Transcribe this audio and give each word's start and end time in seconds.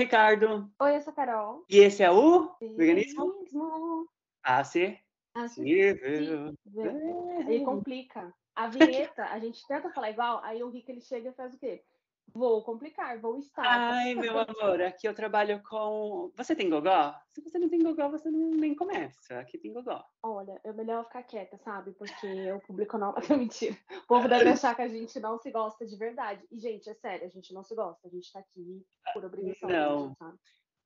Ricardo. 0.00 0.72
Oi, 0.80 0.96
eu 0.96 1.02
sou 1.02 1.12
a 1.12 1.14
Carol. 1.14 1.62
E 1.68 1.78
esse 1.78 2.02
é 2.02 2.10
o 2.10 2.50
Veganismo 2.58 3.44
Veganismo. 3.44 4.08
Acessível. 5.34 6.54
Aí 7.46 7.62
complica. 7.62 8.32
A 8.56 8.66
vinheta, 9.12 9.24
a 9.24 9.38
gente 9.38 9.60
tenta 9.68 9.90
falar 9.90 10.10
igual, 10.10 10.40
aí 10.42 10.62
o 10.62 10.70
Rick 10.70 10.90
ele 10.90 11.02
chega 11.02 11.28
e 11.28 11.34
faz 11.34 11.52
o 11.52 11.58
quê? 11.58 11.82
Vou 12.34 12.62
complicar, 12.62 13.18
vou 13.20 13.38
estar. 13.38 13.64
Ai, 13.64 14.14
meu 14.14 14.38
amor, 14.38 14.80
aqui 14.82 15.06
eu 15.06 15.14
trabalho 15.14 15.62
com. 15.62 16.32
Você 16.36 16.54
tem 16.54 16.70
gogó? 16.70 17.14
Se 17.32 17.40
você 17.40 17.58
não 17.58 17.68
tem 17.68 17.82
gogó, 17.82 18.08
você 18.08 18.30
não, 18.30 18.50
nem 18.50 18.74
começa. 18.74 19.38
Aqui 19.38 19.58
tem 19.58 19.72
gogó. 19.72 20.04
Olha, 20.22 20.60
é 20.64 20.72
melhor 20.72 21.04
ficar 21.04 21.22
quieta, 21.22 21.56
sabe? 21.58 21.92
Porque 21.92 22.52
o 22.52 22.60
público 22.60 22.98
não. 22.98 23.14
Mentira. 23.30 23.76
O 24.04 24.06
povo 24.06 24.28
deve 24.28 24.48
achar 24.48 24.74
que 24.74 24.82
a 24.82 24.88
gente 24.88 25.18
não 25.20 25.38
se 25.38 25.50
gosta 25.50 25.86
de 25.86 25.96
verdade. 25.96 26.46
E, 26.50 26.58
gente, 26.58 26.88
é 26.88 26.94
sério, 26.94 27.26
a 27.26 27.30
gente 27.30 27.52
não 27.52 27.64
se 27.64 27.74
gosta. 27.74 28.06
A 28.06 28.10
gente 28.10 28.32
tá 28.32 28.40
aqui 28.40 28.84
por 29.12 29.24
obrigação. 29.24 29.68
Não. 29.68 30.14
sabe? 30.14 30.38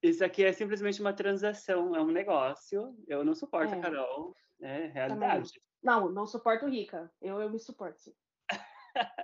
Isso 0.02 0.24
aqui 0.24 0.44
é 0.44 0.52
simplesmente 0.52 1.00
uma 1.00 1.14
transação, 1.14 1.96
é 1.96 2.00
um 2.00 2.10
negócio. 2.10 2.94
Eu 3.06 3.24
não 3.24 3.34
suporto 3.34 3.74
É. 3.74 3.78
a 3.78 3.80
Carol. 3.80 4.34
É 4.60 4.86
realidade. 4.86 5.50
Não, 5.82 6.08
não 6.10 6.26
suporto 6.26 6.66
rica. 6.66 7.10
Eu, 7.20 7.40
eu 7.40 7.50
me 7.50 7.58
suporto, 7.58 8.00
sim. 8.00 8.14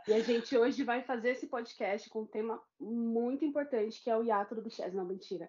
E 0.09 0.13
a 0.13 0.21
gente 0.21 0.57
hoje 0.57 0.83
vai 0.83 1.03
fazer 1.03 1.31
esse 1.31 1.47
podcast 1.47 2.09
com 2.09 2.23
um 2.23 2.27
tema 2.27 2.61
muito 2.79 3.45
importante, 3.45 4.03
que 4.03 4.11
é 4.11 4.17
o 4.17 4.23
hiato 4.23 4.55
do 4.55 4.63
BTS. 4.63 4.95
Não, 4.95 5.05
mentira. 5.05 5.49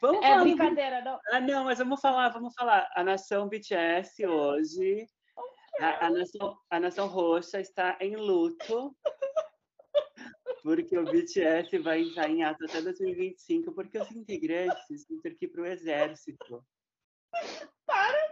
Vamos 0.00 0.24
É 0.24 0.28
falar 0.28 0.42
brincadeira, 0.42 1.00
não. 1.02 1.18
Ah, 1.32 1.40
não, 1.40 1.64
mas 1.64 1.78
vamos 1.78 2.00
falar, 2.00 2.28
vamos 2.28 2.54
falar. 2.54 2.90
A 2.94 3.02
nação 3.02 3.48
BTS 3.48 4.26
hoje, 4.26 5.06
a, 5.80 6.06
a 6.06 6.10
nação, 6.10 6.58
a 6.70 6.80
nação 6.80 7.06
roxa 7.06 7.60
está 7.60 7.96
em 8.00 8.16
luto, 8.16 8.94
porque 10.62 10.98
o 10.98 11.04
BTS 11.04 11.78
vai 11.78 12.02
entrar 12.02 12.28
em 12.28 12.44
ato 12.44 12.64
até 12.64 12.82
2025, 12.82 13.72
porque 13.72 13.98
os 13.98 14.10
integrantes 14.12 15.06
vão 15.08 15.20
ter 15.20 15.34
que 15.36 15.46
ir 15.46 15.48
para 15.48 15.62
o 15.62 15.66
exército. 15.66 16.62
Para, 17.86 18.27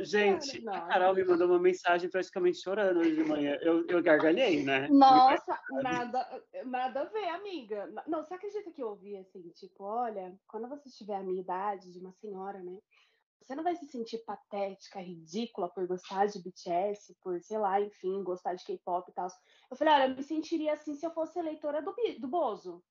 gente, 0.00 0.68
a 0.68 0.80
Carol 0.82 1.14
me 1.14 1.24
mandou 1.24 1.48
uma 1.48 1.58
mensagem 1.58 2.10
praticamente 2.10 2.60
chorando 2.60 3.00
hoje 3.00 3.14
de 3.14 3.24
manhã. 3.24 3.56
Eu, 3.60 3.86
eu 3.86 4.02
gargalhei, 4.02 4.64
né? 4.64 4.88
Nossa, 4.88 5.58
nada, 5.82 6.44
nada 6.64 7.02
a 7.02 7.04
ver, 7.04 7.28
amiga. 7.28 7.92
Não, 8.06 8.22
você 8.22 8.34
acredita 8.34 8.70
que 8.72 8.82
eu 8.82 8.88
ouvi 8.88 9.16
assim, 9.16 9.48
tipo, 9.50 9.84
olha, 9.84 10.36
quando 10.48 10.68
você 10.68 10.90
tiver 10.90 11.16
a 11.16 11.22
minha 11.22 11.40
idade 11.40 11.92
de 11.92 11.98
uma 11.98 12.12
senhora, 12.12 12.62
né? 12.62 12.78
Você 13.40 13.54
não 13.54 13.62
vai 13.62 13.76
se 13.76 13.86
sentir 13.86 14.24
patética, 14.24 15.00
ridícula 15.00 15.68
por 15.68 15.86
gostar 15.86 16.26
de 16.26 16.40
BTS, 16.40 17.14
por, 17.22 17.42
sei 17.42 17.58
lá, 17.58 17.78
enfim, 17.78 18.22
gostar 18.22 18.54
de 18.54 18.64
K-pop 18.64 19.10
e 19.10 19.14
tal. 19.14 19.28
Eu 19.70 19.76
falei, 19.76 19.94
olha, 19.94 20.08
eu 20.08 20.16
me 20.16 20.22
sentiria 20.22 20.72
assim 20.72 20.94
se 20.94 21.04
eu 21.04 21.10
fosse 21.10 21.38
eleitora 21.38 21.82
do, 21.82 21.94
do 22.18 22.26
Bozo. 22.26 22.82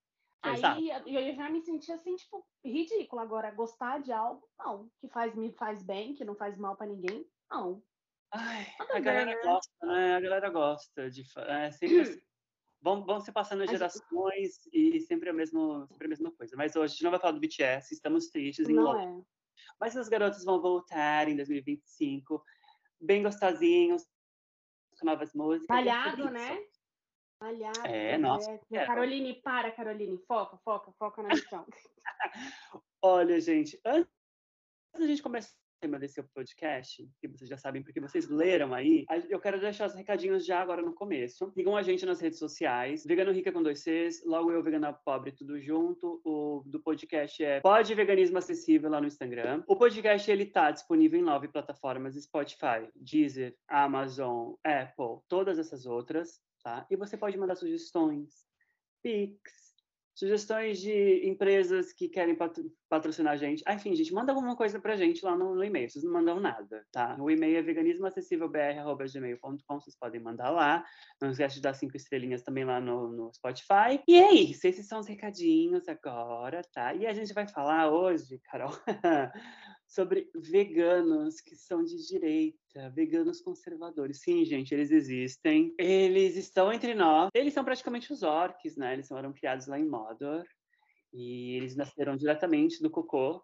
Aí 0.43 0.89
eu 0.89 1.07
eu 1.07 1.35
já 1.35 1.49
me 1.49 1.61
sentia 1.61 1.95
assim, 1.95 2.15
tipo, 2.15 2.45
ridícula. 2.63 3.21
Agora, 3.21 3.49
gostar 3.51 3.99
de 4.01 4.11
algo, 4.11 4.47
não. 4.59 4.89
Que 4.99 5.07
faz, 5.07 5.33
me 5.35 5.51
faz 5.53 5.81
bem, 5.83 6.13
que 6.13 6.25
não 6.25 6.35
faz 6.35 6.57
mal 6.57 6.75
pra 6.75 6.85
ninguém, 6.85 7.25
não. 7.49 7.81
Ai, 8.31 8.65
a 8.79 8.83
ver, 8.95 9.01
galera 9.01 9.25
né? 9.35 9.41
gosta, 9.43 9.85
né? 9.85 10.15
A 10.15 10.19
galera 10.19 10.49
gosta 10.49 11.09
de. 11.09 11.23
É 11.47 11.71
sempre 11.71 12.01
assim. 12.01 12.21
Vão, 12.85 13.05
vão 13.05 13.21
se 13.21 13.31
passando 13.31 13.61
gente- 13.61 13.71
gerações 13.77 14.67
e 14.73 14.99
sempre 14.99 15.29
a, 15.29 15.33
mesmo, 15.33 15.87
sempre 15.87 16.05
a 16.07 16.09
mesma 16.09 16.29
coisa. 16.33 16.53
Mas 16.57 16.75
hoje 16.75 16.83
a 16.83 16.87
gente 16.95 17.03
não 17.05 17.11
vai 17.11 17.19
falar 17.21 17.31
do 17.31 17.39
BTS, 17.39 17.93
estamos 17.93 18.27
tristes 18.27 18.67
em 18.67 18.73
Não 18.73 18.83
loco. 18.83 18.99
é. 18.99 19.23
Mas 19.79 19.95
as 19.95 20.09
garotas 20.09 20.43
vão 20.43 20.59
voltar 20.61 21.29
em 21.29 21.35
2025, 21.37 22.43
bem 22.99 23.23
gostosinhos, 23.23 24.03
com 24.99 25.05
novas 25.05 25.33
músicas. 25.33 25.69
e 25.69 25.79
é 25.79 25.85
Malhado, 25.85 26.29
né? 26.29 26.61
Malhado. 27.43 27.85
É, 27.85 28.17
nossa, 28.17 28.49
é. 28.49 28.59
é. 28.71 28.85
Caroline, 28.85 29.33
para, 29.41 29.69
Caroline. 29.69 30.17
Foca, 30.25 30.57
foca, 30.63 30.93
foca 30.97 31.21
na 31.23 31.29
missão. 31.29 31.65
Olha, 33.03 33.37
gente, 33.41 33.77
antes 33.85 34.09
da 34.97 35.05
gente 35.05 35.21
começar 35.21 35.49
o 35.51 35.81
tema 35.81 35.99
desse 35.99 36.23
podcast, 36.23 37.05
que 37.19 37.27
vocês 37.27 37.49
já 37.49 37.57
sabem 37.57 37.83
porque 37.83 37.99
vocês 37.99 38.29
leram 38.29 38.73
aí, 38.73 39.05
eu 39.29 39.41
quero 39.41 39.59
deixar 39.59 39.87
os 39.87 39.93
recadinhos 39.93 40.45
já 40.45 40.61
agora 40.61 40.81
no 40.81 40.93
começo. 40.93 41.51
Sigam 41.51 41.75
a 41.75 41.81
gente 41.81 42.05
nas 42.05 42.21
redes 42.21 42.39
sociais, 42.39 43.03
Vegano 43.05 43.33
Rica 43.33 43.51
com 43.51 43.61
dois 43.61 43.81
Cs, 43.81 44.23
logo 44.25 44.49
eu, 44.49 44.63
Vegana 44.63 44.93
Pobre, 44.93 45.33
tudo 45.33 45.59
junto. 45.59 46.21
O 46.23 46.63
do 46.65 46.81
podcast 46.81 47.43
é 47.43 47.59
Pode 47.59 47.93
Veganismo 47.93 48.37
Acessível 48.37 48.89
lá 48.89 49.01
no 49.01 49.07
Instagram. 49.07 49.65
O 49.67 49.75
podcast, 49.75 50.31
ele 50.31 50.45
tá 50.45 50.71
disponível 50.71 51.19
em 51.19 51.23
nove 51.23 51.49
plataformas, 51.49 52.15
Spotify, 52.15 52.87
Deezer, 52.95 53.53
Amazon, 53.67 54.53
Apple, 54.63 55.19
todas 55.27 55.59
essas 55.59 55.85
outras, 55.85 56.41
tá? 56.63 56.87
E 56.89 56.95
você 56.95 57.17
pode 57.17 57.37
mandar 57.37 57.55
sugestões, 57.55 58.47
Pix, 59.01 59.73
Sugestões 60.15 60.79
de 60.79 61.27
empresas 61.27 61.91
que 61.91 62.07
querem 62.07 62.35
patro- 62.35 62.71
patrocinar 62.93 63.33
a 63.33 63.37
gente. 63.37 63.63
Ah, 63.65 63.73
enfim, 63.73 63.95
gente, 63.95 64.13
manda 64.13 64.31
alguma 64.31 64.55
coisa 64.55 64.79
pra 64.79 64.95
gente 64.95 65.25
lá 65.25 65.35
no, 65.35 65.55
no 65.55 65.63
e-mail. 65.63 65.89
Vocês 65.89 66.05
não 66.05 66.13
mandam 66.13 66.39
nada, 66.39 66.85
tá? 66.91 67.17
O 67.19 67.31
e-mail 67.31 67.57
é 67.57 67.63
veganismoacessívelbr.gmail.com. 67.63 69.79
Vocês 69.79 69.97
podem 69.97 70.21
mandar 70.21 70.51
lá. 70.51 70.85
Não 71.19 71.31
esquece 71.31 71.55
de 71.55 71.61
dar 71.61 71.73
cinco 71.73 71.97
estrelinhas 71.97 72.43
também 72.43 72.63
lá 72.63 72.79
no, 72.79 73.11
no 73.11 73.33
Spotify. 73.33 73.99
E 74.07 74.15
é 74.15 74.31
isso. 74.31 74.67
Esses 74.67 74.87
são 74.87 74.99
os 74.99 75.07
recadinhos 75.07 75.87
agora, 75.87 76.61
tá? 76.71 76.93
E 76.93 77.07
a 77.07 77.13
gente 77.13 77.33
vai 77.33 77.47
falar 77.47 77.89
hoje, 77.89 78.39
Carol, 78.43 78.69
sobre 79.87 80.29
veganos 80.35 81.41
que 81.41 81.55
são 81.55 81.83
de 81.83 81.97
direita, 82.07 82.91
veganos 82.91 83.41
conservadores. 83.41 84.21
Sim, 84.21 84.45
gente, 84.45 84.71
eles 84.71 84.91
existem. 84.91 85.73
Eles 85.79 86.35
estão 86.35 86.71
entre 86.71 86.93
nós. 86.93 87.31
Eles 87.33 87.55
são 87.55 87.63
praticamente 87.63 88.13
os 88.13 88.21
orcs, 88.21 88.77
né? 88.77 88.93
Eles 88.93 89.07
foram 89.07 89.33
criados 89.33 89.65
lá 89.65 89.79
em 89.79 89.89
Mordor. 89.89 90.45
E 91.13 91.55
eles 91.57 91.75
nasceram 91.75 92.15
diretamente 92.15 92.81
do 92.81 92.89
cocô, 92.89 93.43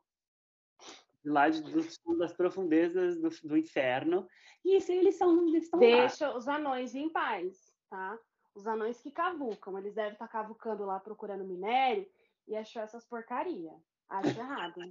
de 1.23 1.29
lá 1.29 1.49
de, 1.49 1.61
do- 1.61 2.17
das 2.17 2.33
profundezas 2.33 3.19
do, 3.19 3.29
do 3.47 3.57
inferno. 3.57 4.27
E 4.65 4.77
isso, 4.77 4.91
eles 4.91 5.15
são, 5.15 5.47
eles 5.47 5.65
estão 5.65 5.79
lá. 5.79 5.85
Deixa 5.85 6.35
os 6.35 6.47
anões 6.47 6.95
em 6.95 7.09
paz, 7.09 7.73
tá? 7.89 8.17
Os 8.55 8.65
anões 8.67 8.99
que 8.99 9.11
cavucam. 9.11 9.77
Eles 9.77 9.93
devem 9.93 10.13
estar 10.13 10.27
cavucando 10.27 10.85
lá 10.85 10.99
procurando 10.99 11.45
minério 11.45 12.05
e 12.47 12.55
achou 12.55 12.81
essas 12.81 13.05
porcaria. 13.05 13.71
Acho 14.09 14.39
errado. 14.39 14.81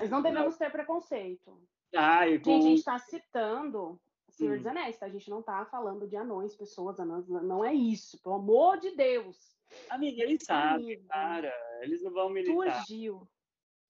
Mas 0.00 0.10
não 0.10 0.20
devemos 0.22 0.56
ter 0.56 0.70
preconceito. 0.72 1.62
Ai, 1.94 2.32
Gente, 2.32 2.40
a 2.40 2.44
com- 2.52 2.62
gente 2.62 2.78
está 2.78 2.98
citando 2.98 4.00
Senhor 4.38 4.54
Hum. 4.54 4.58
dos 4.58 4.66
Anéis, 4.66 4.96
tá? 4.98 5.06
A 5.06 5.10
gente 5.10 5.28
não 5.28 5.42
tá 5.42 5.66
falando 5.66 6.06
de 6.06 6.16
anões, 6.16 6.54
pessoas, 6.56 6.98
anãs. 7.00 7.28
Não 7.28 7.64
é 7.64 7.74
isso, 7.74 8.22
pelo 8.22 8.36
amor 8.36 8.78
de 8.78 8.92
Deus. 8.92 9.58
Amiga, 9.90 10.22
eles 10.22 10.44
sabem, 10.44 11.04
cara. 11.06 11.52
Eles 11.82 12.02
não 12.02 12.12
vão 12.12 12.30
militar. 12.30 12.84
Surgiu. 12.84 13.28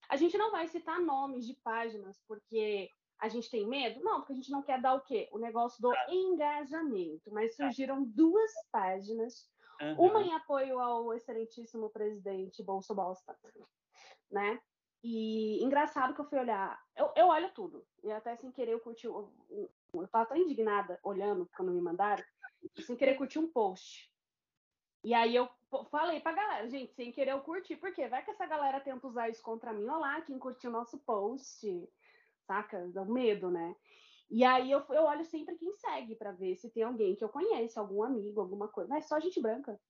A 0.09 0.17
gente 0.17 0.39
não 0.39 0.51
vai 0.51 0.67
citar 0.67 0.99
nomes 1.01 1.47
de 1.47 1.55
páginas 1.55 2.19
porque 2.27 2.91
a 3.19 3.29
gente 3.29 3.51
tem 3.51 3.67
medo? 3.67 4.01
Não, 4.03 4.21
porque 4.21 4.33
a 4.33 4.37
gente 4.37 4.51
não 4.51 4.63
quer 4.63 4.81
dar 4.81 4.95
o 4.95 5.03
quê? 5.03 5.29
O 5.33 5.39
negócio 5.39 5.83
do 5.83 5.93
engajamento. 6.09 7.31
Mas 7.31 7.55
surgiram 7.57 8.03
duas 8.05 8.51
páginas, 8.73 9.51
Aham. 9.81 9.97
uma 9.99 10.23
em 10.23 10.33
apoio 10.33 10.79
ao 10.81 11.13
excelentíssimo 11.13 11.91
presidente 11.91 12.63
Bolso 12.63 12.95
Bosta, 12.95 13.39
né? 14.31 14.61
E 15.05 15.63
engraçado 15.63 16.15
que 16.15 16.21
eu 16.21 16.25
fui 16.29 16.39
olhar, 16.39 16.81
eu, 16.97 17.13
eu 17.15 17.27
olho 17.29 17.53
tudo, 17.55 17.87
e 18.03 18.11
até 18.11 18.35
sem 18.35 18.51
querer 18.51 18.73
eu 18.73 18.81
curti, 18.81 19.07
o- 19.07 19.31
o- 19.49 19.71
eu 19.95 20.09
tava 20.09 20.27
tão 20.27 20.37
indignada 20.37 20.99
olhando 21.03 21.49
quando 21.57 21.73
me 21.73 21.81
mandaram, 21.81 22.25
sem 22.81 22.97
querer 22.97 23.15
curtir 23.15 23.39
um 23.39 23.51
post. 23.51 24.11
E 25.05 25.15
aí 25.15 25.35
eu 25.35 25.49
falei 25.91 26.21
pra 26.21 26.33
galera, 26.33 26.69
gente, 26.69 26.93
sem 26.95 27.13
querer 27.13 27.33
eu 27.33 27.41
curti, 27.41 27.77
porque 27.77 28.09
vai 28.09 28.25
que 28.25 28.31
essa 28.31 28.47
galera 28.47 28.81
tenta 28.81 29.07
usar 29.07 29.29
isso 29.29 29.43
contra 29.43 29.73
mim, 29.73 29.87
olha 29.89 29.99
lá, 29.99 30.21
quem 30.23 30.39
curtiu 30.39 30.71
o 30.71 30.73
nosso 30.73 30.99
post, 30.99 31.89
saca? 32.47 32.89
Dá 32.93 33.03
um 33.03 33.13
medo, 33.13 33.51
né? 33.51 33.75
E 34.31 34.45
aí 34.45 34.71
eu, 34.71 34.85
eu 34.91 35.05
olho 35.05 35.25
sempre 35.25 35.57
quem 35.57 35.73
segue 35.77 36.15
pra 36.15 36.33
ver 36.33 36.57
se 36.57 36.71
tem 36.71 36.83
alguém 36.83 37.17
que 37.17 37.25
eu 37.25 37.29
conheço, 37.29 37.81
algum 37.81 38.03
amigo, 38.03 38.41
alguma 38.41 38.69
coisa. 38.69 38.91
Mas 38.91 39.07
só 39.07 39.19
gente 39.19 39.41
branca. 39.41 39.81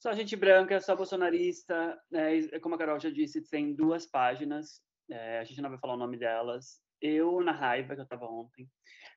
Só 0.00 0.12
gente 0.12 0.34
branca, 0.34 0.80
só 0.80 0.96
bolsonarista. 0.96 1.96
né, 2.10 2.58
como 2.60 2.74
a 2.74 2.78
Carol 2.78 2.98
já 2.98 3.08
disse, 3.08 3.48
tem 3.48 3.72
duas 3.72 4.04
páginas. 4.04 4.82
é, 5.08 5.38
a 5.38 5.44
gente 5.44 5.62
não 5.62 5.70
vai 5.70 5.78
falar 5.78 5.94
o 5.94 5.98
nome 5.98 6.16
delas. 6.16 6.81
Eu, 7.02 7.40
na 7.42 7.50
raiva 7.50 7.96
que 7.96 8.00
eu 8.00 8.06
tava 8.06 8.26
ontem. 8.26 8.70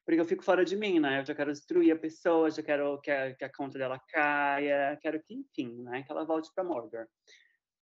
Porque 0.03 0.19
eu 0.19 0.25
fico 0.25 0.43
fora 0.43 0.65
de 0.65 0.75
mim, 0.75 0.99
né? 0.99 1.19
Eu 1.21 1.25
já 1.25 1.35
quero 1.35 1.51
destruir 1.51 1.91
a 1.91 1.99
pessoa, 1.99 2.49
já 2.49 2.63
quero 2.63 2.99
que 2.99 3.11
a, 3.11 3.35
que 3.35 3.45
a 3.45 3.51
conta 3.51 3.77
dela 3.77 4.01
caia, 4.09 4.97
quero 5.01 5.21
que, 5.21 5.35
enfim, 5.35 5.83
né? 5.83 6.01
Que 6.01 6.11
ela 6.11 6.25
volte 6.25 6.49
para 6.53 6.63
Mordor. 6.63 7.07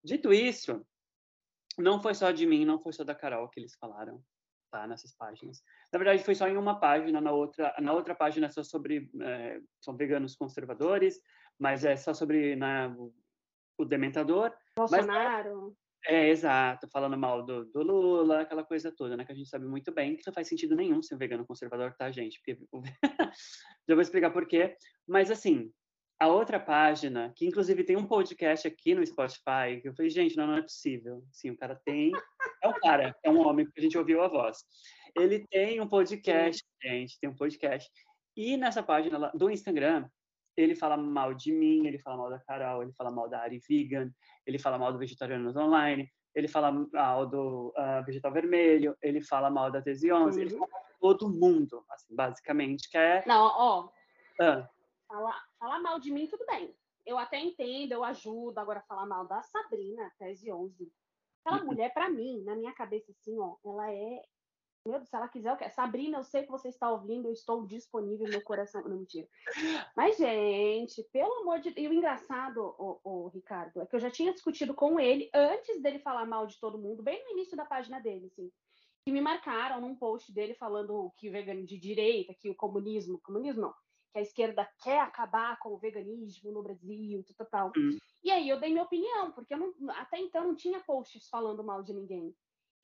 Dito 0.04 0.32
isso, 0.32 0.86
não 1.78 2.02
foi 2.02 2.14
só 2.14 2.32
de 2.32 2.46
mim, 2.46 2.64
não 2.64 2.80
foi 2.80 2.94
só 2.94 3.04
da 3.04 3.14
Carol 3.14 3.50
que 3.50 3.60
eles 3.60 3.76
falaram, 3.76 4.24
tá? 4.72 4.88
Nessas 4.88 5.16
páginas. 5.16 5.62
Na 5.92 6.00
verdade, 6.00 6.24
foi 6.24 6.36
só 6.36 6.48
em 6.48 6.58
uma 6.58 6.80
página, 6.80 7.20
na 7.20 7.32
outra, 7.32 7.76
na 7.80 7.94
outra 7.94 8.16
página 8.16 8.48
é 8.48 8.50
só 8.50 8.64
sobre 8.64 9.10
é, 9.22 9.60
são 9.80 9.96
veganos 9.96 10.36
conservadores, 10.36 11.20
mas 11.60 11.86
é 11.86 11.96
só 11.96 12.14
sobre 12.14 12.56
né, 12.56 12.88
o, 13.78 13.86
dementador. 13.86 14.54
Bolsonaro. 14.76 15.76
É, 16.10 16.30
exato, 16.30 16.88
falando 16.90 17.18
mal 17.18 17.46
do, 17.46 17.66
do 17.66 17.84
Lula, 17.84 18.42
aquela 18.42 18.64
coisa 18.64 18.92
toda, 18.96 19.18
né? 19.18 19.26
Que 19.26 19.34
a 19.34 19.36
gente 19.36 19.50
sabe 19.50 19.66
muito 19.66 19.92
bem 19.94 20.16
que 20.16 20.24
não 20.26 20.34
faz 20.34 20.48
sentido 20.48 20.74
nenhum 20.76 21.02
ser 21.02 21.18
vegano 21.18 21.46
conservador, 21.46 21.94
tá, 21.98 22.10
gente? 22.12 22.40
Porque, 22.40 22.58
já 23.88 23.94
vou 23.94 24.02
explicar 24.02 24.32
por 24.32 24.48
quê. 24.48 24.78
Mas, 25.06 25.30
assim, 25.30 25.70
A 26.20 26.28
outra 26.28 26.60
página, 26.60 27.32
que 27.36 27.46
inclusive 27.46 27.84
tem 27.84 27.96
um 27.96 28.08
podcast 28.08 28.68
aqui 28.68 28.96
no 28.96 29.06
Spotify, 29.06 29.80
que 29.80 29.88
eu 29.88 29.94
falei, 29.94 30.10
gente, 30.10 30.36
não, 30.36 30.48
não 30.48 30.58
é 30.58 30.64
possível. 30.64 31.24
Sim, 31.32 31.52
o 31.52 31.58
cara 31.58 31.80
tem. 31.86 32.12
É 32.64 32.68
um 32.68 32.74
cara, 32.74 33.16
é 33.24 33.30
um 33.30 33.46
homem, 33.48 33.66
porque 33.66 33.80
a 33.80 33.84
gente 33.84 33.98
ouviu 34.00 34.24
a 34.24 34.28
voz. 34.28 34.58
Ele 35.16 35.46
tem 35.48 35.80
um 35.80 35.88
podcast, 35.88 36.64
gente, 36.82 37.20
tem 37.20 37.30
um 37.30 37.36
podcast. 37.36 37.88
E 38.36 38.58
nessa 38.58 38.82
página 38.82 39.32
do 39.36 39.50
Instagram, 39.52 40.10
ele 40.58 40.76
fala 40.76 40.98
mal 40.98 41.34
de 41.34 41.52
mim, 41.52 41.86
ele 41.86 42.00
fala 42.00 42.18
mal 42.18 42.30
da 42.30 42.40
Carol, 42.40 42.82
ele 42.82 42.92
fala 42.94 43.12
mal 43.12 43.30
da 43.30 43.42
Ari 43.42 43.60
Vegan, 43.60 44.12
ele 44.46 44.58
fala 44.58 44.78
mal 44.78 44.92
do 44.92 44.98
Vegetarianos 44.98 45.56
Online, 45.56 46.12
ele 46.34 46.48
fala 46.48 46.72
mal 46.72 47.28
do 47.28 47.74
uh, 47.78 48.04
Vegetal 48.06 48.32
Vermelho, 48.32 48.98
ele 49.02 49.22
fala 49.22 49.50
mal 49.50 49.72
da 49.72 49.82
Tese 49.82 50.12
11, 50.12 50.36
uhum. 50.36 50.42
ele 50.42 50.50
fala 50.52 50.68
mal 50.72 50.84
de 50.84 51.00
todo 51.00 51.30
mundo, 51.30 51.86
assim, 51.90 52.16
basicamente, 52.16 52.90
que 52.90 52.98
é... 52.98 53.24
Não, 53.28 53.44
ó, 53.44 53.90
ah. 54.42 54.68
falar, 55.08 55.44
falar 55.60 55.80
mal 55.80 56.00
de 56.00 56.12
mim, 56.12 56.28
tudo 56.28 56.46
bem. 56.46 56.76
Eu 57.06 57.18
até 57.18 57.40
entendo, 57.40 57.94
eu 57.94 58.04
ajudo, 58.04 58.58
agora 58.58 58.84
falar 58.88 59.06
mal 59.06 59.28
da 59.28 59.42
Sabrina, 59.44 60.12
Tese 60.18 60.52
11. 60.52 60.92
Aquela 61.46 61.62
uhum. 61.62 61.68
mulher, 61.68 61.94
para 61.94 62.10
mim, 62.10 62.44
na 62.44 62.56
minha 62.56 62.74
cabeça, 62.74 63.12
assim, 63.12 63.40
ó, 63.40 63.56
ela 63.64 63.92
é 63.92 64.22
meu 64.88 65.00
Deus, 65.00 65.10
se 65.10 65.16
ela 65.16 65.28
quiser, 65.28 65.52
eu 65.52 65.58
quero. 65.58 65.74
Sabrina, 65.74 66.18
eu 66.18 66.24
sei 66.24 66.44
que 66.44 66.52
você 66.52 66.70
está 66.70 66.90
ouvindo, 66.90 67.28
eu 67.28 67.34
estou 67.34 67.66
disponível, 67.66 68.28
meu 68.28 68.42
coração. 68.42 68.82
Não, 68.84 68.98
mentira. 68.98 69.28
Mas, 69.96 70.18
gente, 70.18 71.04
pelo 71.12 71.42
amor 71.42 71.60
de 71.60 71.72
Deus. 71.72 71.86
E 71.86 71.90
o 71.90 71.94
engraçado, 71.94 72.76
o, 72.78 73.00
o, 73.04 73.28
Ricardo, 73.28 73.82
é 73.82 73.86
que 73.86 73.96
eu 73.96 74.00
já 74.00 74.10
tinha 74.10 74.34
discutido 74.34 74.74
com 74.74 75.00
ele 75.00 75.30
antes 75.34 75.82
dele 75.82 76.00
falar 76.00 76.26
mal 76.26 76.48
de 76.48 76.60
todo 76.60 76.78
mundo, 76.78 77.04
bem 77.04 77.24
no 77.24 77.32
início 77.32 77.56
da 77.56 77.66
página 77.66 78.00
dele, 78.00 78.28
assim. 78.28 78.52
Que 79.06 79.12
me 79.12 79.22
marcaram 79.22 79.80
num 79.80 79.96
post 79.96 80.34
dele 80.34 80.54
falando 80.56 81.14
que 81.18 81.30
o 81.30 81.32
vegano 81.32 81.66
de 81.66 81.78
direita, 81.78 82.34
que 82.34 82.50
o 82.50 82.56
comunismo, 82.56 83.20
comunismo 83.22 83.62
não, 83.62 83.74
que 84.12 84.20
a 84.20 84.22
esquerda 84.22 84.70
quer 84.84 85.00
acabar 85.00 85.58
com 85.60 85.70
o 85.70 85.78
veganismo 85.78 86.52
no 86.52 86.64
Brasil, 86.64 87.24
tal, 87.38 87.48
tal. 87.48 87.72
Hum. 87.78 87.98
E 88.24 88.32
aí 88.32 88.50
eu 88.50 88.60
dei 88.60 88.72
minha 88.72 88.84
opinião, 88.84 89.32
porque 89.32 89.56
não, 89.56 89.74
até 89.92 90.20
então 90.20 90.48
não 90.48 90.56
tinha 90.56 90.80
posts 90.80 91.30
falando 91.30 91.64
mal 91.64 91.84
de 91.84 91.94
ninguém. 91.94 92.36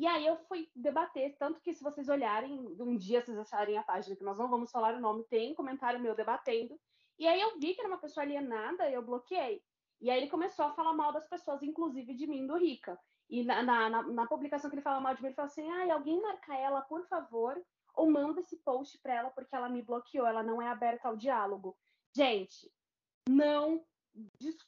E 0.03 0.05
aí 0.05 0.27
eu 0.27 0.35
fui 0.49 0.69
debater, 0.75 1.33
tanto 1.39 1.61
que 1.61 1.73
se 1.73 1.81
vocês 1.81 2.09
olharem, 2.09 2.51
um 2.77 2.97
dia 2.97 3.21
vocês 3.21 3.37
acharem 3.37 3.77
a 3.77 3.83
página 3.83 4.17
que 4.17 4.23
nós 4.25 4.37
não 4.37 4.49
vamos 4.49 4.69
falar 4.69 4.95
o 4.95 4.99
nome, 4.99 5.23
tem 5.29 5.55
comentário 5.55 5.97
meu 5.97 6.13
debatendo. 6.13 6.77
E 7.17 7.25
aí 7.25 7.39
eu 7.39 7.57
vi 7.57 7.73
que 7.73 7.79
era 7.79 7.87
uma 7.87 7.97
pessoa 7.97 8.21
alienada 8.21 8.89
e 8.89 8.93
eu 8.93 9.01
bloqueei. 9.01 9.63
E 10.01 10.11
aí 10.11 10.17
ele 10.17 10.29
começou 10.29 10.65
a 10.65 10.73
falar 10.73 10.91
mal 10.91 11.13
das 11.13 11.25
pessoas, 11.29 11.63
inclusive 11.63 12.13
de 12.15 12.27
mim, 12.27 12.45
do 12.45 12.57
Rica. 12.57 12.99
E 13.29 13.45
na, 13.45 13.63
na, 13.63 13.89
na, 13.89 14.03
na 14.03 14.27
publicação 14.27 14.69
que 14.69 14.75
ele 14.75 14.83
fala 14.83 14.99
mal 14.99 15.15
de 15.15 15.21
mim, 15.21 15.29
ele 15.29 15.35
fala 15.35 15.45
assim: 15.45 15.71
ai, 15.71 15.89
alguém 15.89 16.21
marca 16.21 16.53
ela, 16.53 16.81
por 16.81 17.07
favor, 17.07 17.57
ou 17.95 18.11
manda 18.11 18.41
esse 18.41 18.57
post 18.57 18.99
para 19.01 19.13
ela 19.13 19.29
porque 19.29 19.55
ela 19.55 19.69
me 19.69 19.81
bloqueou, 19.81 20.27
ela 20.27 20.43
não 20.43 20.61
é 20.61 20.67
aberta 20.67 21.07
ao 21.07 21.15
diálogo. 21.15 21.77
Gente, 22.13 22.69
não 23.29 23.81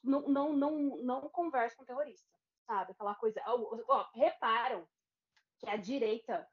não, 0.01 0.21
não, 0.29 0.53
não, 0.53 0.79
não 1.03 1.21
converse 1.27 1.75
com 1.75 1.83
terrorista, 1.83 2.33
sabe? 2.65 2.93
Aquela 2.93 3.15
coisa. 3.15 3.43
Oh, 3.47 3.83
oh, 3.89 4.05
reparam 4.13 4.87
que 5.59 5.69
a 5.69 5.77
direita 5.77 6.47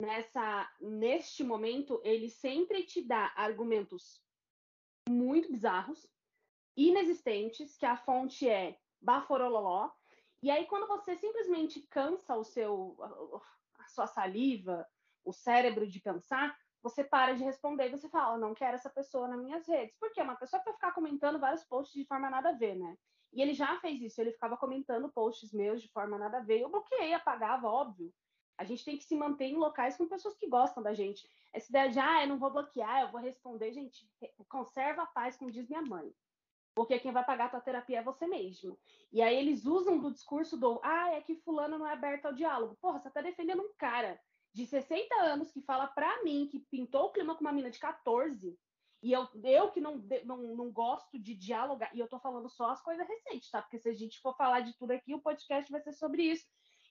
nessa 0.00 0.70
neste 0.80 1.42
momento 1.42 2.00
ele 2.04 2.30
sempre 2.30 2.84
te 2.84 3.02
dá 3.02 3.32
argumentos 3.36 4.22
muito 5.08 5.50
bizarros, 5.50 6.06
inexistentes, 6.76 7.76
que 7.76 7.86
a 7.86 7.96
fonte 7.96 8.48
é 8.48 8.78
baforololó. 9.00 9.90
E 10.42 10.50
aí 10.50 10.66
quando 10.66 10.86
você 10.86 11.16
simplesmente 11.16 11.80
cansa 11.88 12.36
o 12.36 12.44
seu 12.44 12.96
a 13.78 13.86
sua 13.88 14.06
saliva, 14.06 14.86
o 15.24 15.32
cérebro 15.32 15.86
de 15.86 16.00
pensar, 16.00 16.56
você 16.82 17.02
para 17.02 17.34
de 17.34 17.44
responder 17.44 17.88
e 17.88 17.90
você 17.90 18.08
fala, 18.08 18.34
oh, 18.34 18.38
não 18.38 18.54
quero 18.54 18.74
essa 18.74 18.90
pessoa 18.90 19.28
nas 19.28 19.40
minhas 19.40 19.66
redes. 19.66 19.96
Porque 19.98 20.22
uma 20.22 20.36
pessoa 20.36 20.62
vai 20.64 20.74
ficar 20.74 20.92
comentando 20.92 21.38
vários 21.38 21.64
posts 21.64 21.94
de 21.94 22.06
forma 22.06 22.30
nada 22.30 22.50
a 22.50 22.52
ver, 22.52 22.76
né? 22.76 22.96
E 23.32 23.42
ele 23.42 23.52
já 23.52 23.78
fez 23.80 24.00
isso, 24.00 24.20
ele 24.20 24.32
ficava 24.32 24.56
comentando 24.56 25.12
posts 25.12 25.52
meus 25.52 25.82
de 25.82 25.88
forma 25.88 26.16
nada 26.16 26.38
a 26.38 26.42
ver. 26.42 26.60
Eu 26.60 26.70
bloqueei, 26.70 27.12
apagava, 27.12 27.68
óbvio. 27.68 28.12
A 28.58 28.64
gente 28.64 28.84
tem 28.84 28.98
que 28.98 29.04
se 29.04 29.14
manter 29.14 29.46
em 29.46 29.56
locais 29.56 29.96
com 29.96 30.08
pessoas 30.08 30.36
que 30.36 30.48
gostam 30.48 30.82
da 30.82 30.92
gente. 30.92 31.26
Essa 31.52 31.70
ideia 31.70 31.88
de, 31.88 31.98
ah, 31.98 32.22
eu 32.22 32.28
não 32.28 32.38
vou 32.38 32.50
bloquear, 32.50 33.02
eu 33.02 33.10
vou 33.10 33.20
responder, 33.20 33.72
gente, 33.72 34.06
conserva 34.48 35.02
a 35.02 35.06
paz, 35.06 35.36
como 35.36 35.50
diz 35.50 35.68
minha 35.68 35.82
mãe. 35.82 36.12
Porque 36.74 36.98
quem 36.98 37.12
vai 37.12 37.24
pagar 37.24 37.46
a 37.46 37.48
tua 37.48 37.60
terapia 37.60 38.00
é 38.00 38.02
você 38.02 38.26
mesmo. 38.26 38.78
E 39.12 39.22
aí 39.22 39.36
eles 39.36 39.64
usam 39.64 39.98
do 39.98 40.12
discurso 40.12 40.56
do, 40.56 40.80
ah, 40.82 41.14
é 41.14 41.20
que 41.20 41.36
fulano 41.36 41.78
não 41.78 41.86
é 41.86 41.92
aberto 41.92 42.26
ao 42.26 42.34
diálogo. 42.34 42.76
Porra, 42.80 42.98
você 42.98 43.10
tá 43.10 43.20
defendendo 43.20 43.62
um 43.62 43.72
cara 43.78 44.20
de 44.52 44.66
60 44.66 45.14
anos 45.22 45.50
que 45.52 45.62
fala 45.62 45.86
pra 45.86 46.22
mim 46.22 46.48
que 46.50 46.58
pintou 46.58 47.06
o 47.06 47.12
clima 47.12 47.34
com 47.34 47.40
uma 47.40 47.52
mina 47.52 47.70
de 47.70 47.78
14 47.78 48.58
e 49.02 49.12
eu, 49.12 49.28
eu 49.44 49.70
que 49.70 49.80
não, 49.80 50.02
não, 50.24 50.56
não 50.56 50.72
gosto 50.72 51.18
de 51.18 51.34
dialogar, 51.34 51.94
e 51.94 52.00
eu 52.00 52.08
tô 52.08 52.18
falando 52.18 52.48
só 52.48 52.70
as 52.70 52.82
coisas 52.82 53.06
recentes, 53.06 53.50
tá? 53.50 53.62
Porque 53.62 53.78
se 53.78 53.88
a 53.88 53.94
gente 53.94 54.20
for 54.20 54.36
falar 54.36 54.60
de 54.60 54.76
tudo 54.76 54.90
aqui, 54.90 55.14
o 55.14 55.20
podcast 55.20 55.70
vai 55.70 55.80
ser 55.80 55.92
sobre 55.92 56.22
isso. 56.22 56.44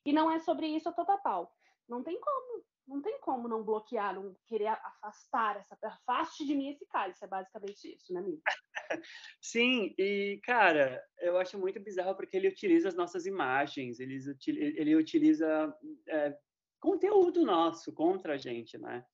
E 0.07 0.13
não 0.13 0.31
é 0.31 0.39
sobre 0.39 0.67
isso, 0.67 0.87
eu 0.87 0.93
tô 0.93 1.05
total. 1.05 1.53
Não 1.85 2.01
tem 2.01 2.17
como, 2.17 2.63
não 2.87 3.01
tem 3.01 3.19
como 3.19 3.45
não 3.49 3.61
bloquear, 3.61 4.15
não 4.15 4.33
querer 4.47 4.67
afastar 4.67 5.57
essa, 5.57 5.77
afaste 5.83 6.45
de 6.45 6.55
mim 6.55 6.69
esse. 6.69 6.87
Isso 7.11 7.25
é 7.25 7.27
basicamente 7.27 7.93
isso, 7.93 8.13
né, 8.13 8.21
amigo? 8.21 8.41
Sim, 9.41 9.93
e 9.97 10.39
cara, 10.45 11.03
eu 11.19 11.37
acho 11.37 11.59
muito 11.59 11.77
bizarro 11.81 12.15
porque 12.15 12.37
ele 12.37 12.47
utiliza 12.47 12.87
as 12.87 12.95
nossas 12.95 13.25
imagens, 13.25 13.99
ele, 13.99 14.17
ele 14.47 14.95
utiliza 14.95 15.77
é, 16.07 16.37
conteúdo 16.79 17.43
nosso 17.43 17.93
contra 17.93 18.35
a 18.35 18.37
gente, 18.37 18.77
né? 18.77 19.05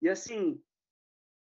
E 0.00 0.08
assim, 0.08 0.58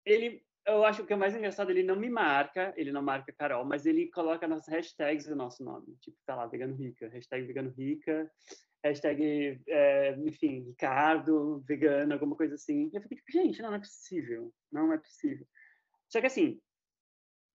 ele 0.03 0.43
eu 0.69 0.85
acho 0.85 1.05
que 1.05 1.15
o 1.15 1.19
mais 1.19 1.35
engraçado, 1.35 1.71
ele 1.71 1.83
não 1.83 1.97
me 1.97 2.11
marca, 2.11 2.73
ele 2.77 2.93
não 2.93 3.03
marca 3.03 3.33
Carol, 3.33 3.65
mas 3.65 3.87
ele 3.87 4.11
coloca 4.11 4.47
nas 4.47 4.69
hashtags 4.69 5.27
do 5.27 5.35
nosso 5.35 5.65
nome. 5.65 5.97
Tipo, 6.01 6.17
tá 6.27 6.37
lá, 6.37 6.47
Vegano 6.47 6.75
Rica, 6.75 7.09
hashtag 7.09 7.47
Vegano 7.47 7.71
Rica, 7.71 8.31
hashtag, 8.85 9.61
é, 9.67 10.17
enfim, 10.19 10.65
Ricardo, 10.65 11.61
vegano, 11.67 12.13
alguma 12.13 12.37
coisa 12.37 12.55
assim. 12.55 12.91
E 12.93 12.97
eu 12.97 13.03
fico 13.03 13.15
tipo, 13.15 13.33
gente, 13.33 13.63
não, 13.63 13.71
não 13.71 13.77
é 13.77 13.81
possível, 13.81 14.53
não 14.71 14.93
é 14.93 14.99
possível. 14.99 15.47
Só 16.09 16.21
que 16.21 16.27
assim, 16.27 16.61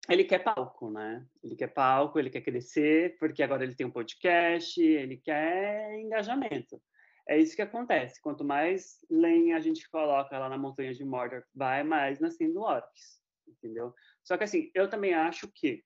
ele 0.08 0.24
quer 0.24 0.42
palco, 0.42 0.90
né? 0.90 1.24
Ele 1.44 1.54
quer 1.54 1.68
palco, 1.68 2.18
ele 2.18 2.30
quer 2.30 2.40
crescer, 2.40 3.16
porque 3.18 3.42
agora 3.42 3.62
ele 3.62 3.74
tem 3.74 3.86
um 3.86 3.90
podcast, 3.90 4.82
ele 4.82 5.16
quer 5.18 6.00
engajamento. 6.00 6.82
É 7.28 7.38
isso 7.38 7.54
que 7.54 7.62
acontece. 7.62 8.20
Quanto 8.20 8.44
mais 8.44 8.98
lenha 9.10 9.56
a 9.56 9.60
gente 9.60 9.88
coloca 9.90 10.38
lá 10.38 10.48
na 10.48 10.58
montanha 10.58 10.92
de 10.92 11.04
Mordor, 11.04 11.42
vai 11.54 11.82
mais 11.82 12.18
nascendo 12.20 12.60
orcs, 12.60 13.20
entendeu? 13.46 13.94
Só 14.22 14.36
que 14.36 14.44
assim, 14.44 14.70
eu 14.74 14.88
também 14.88 15.14
acho 15.14 15.48
que 15.48 15.84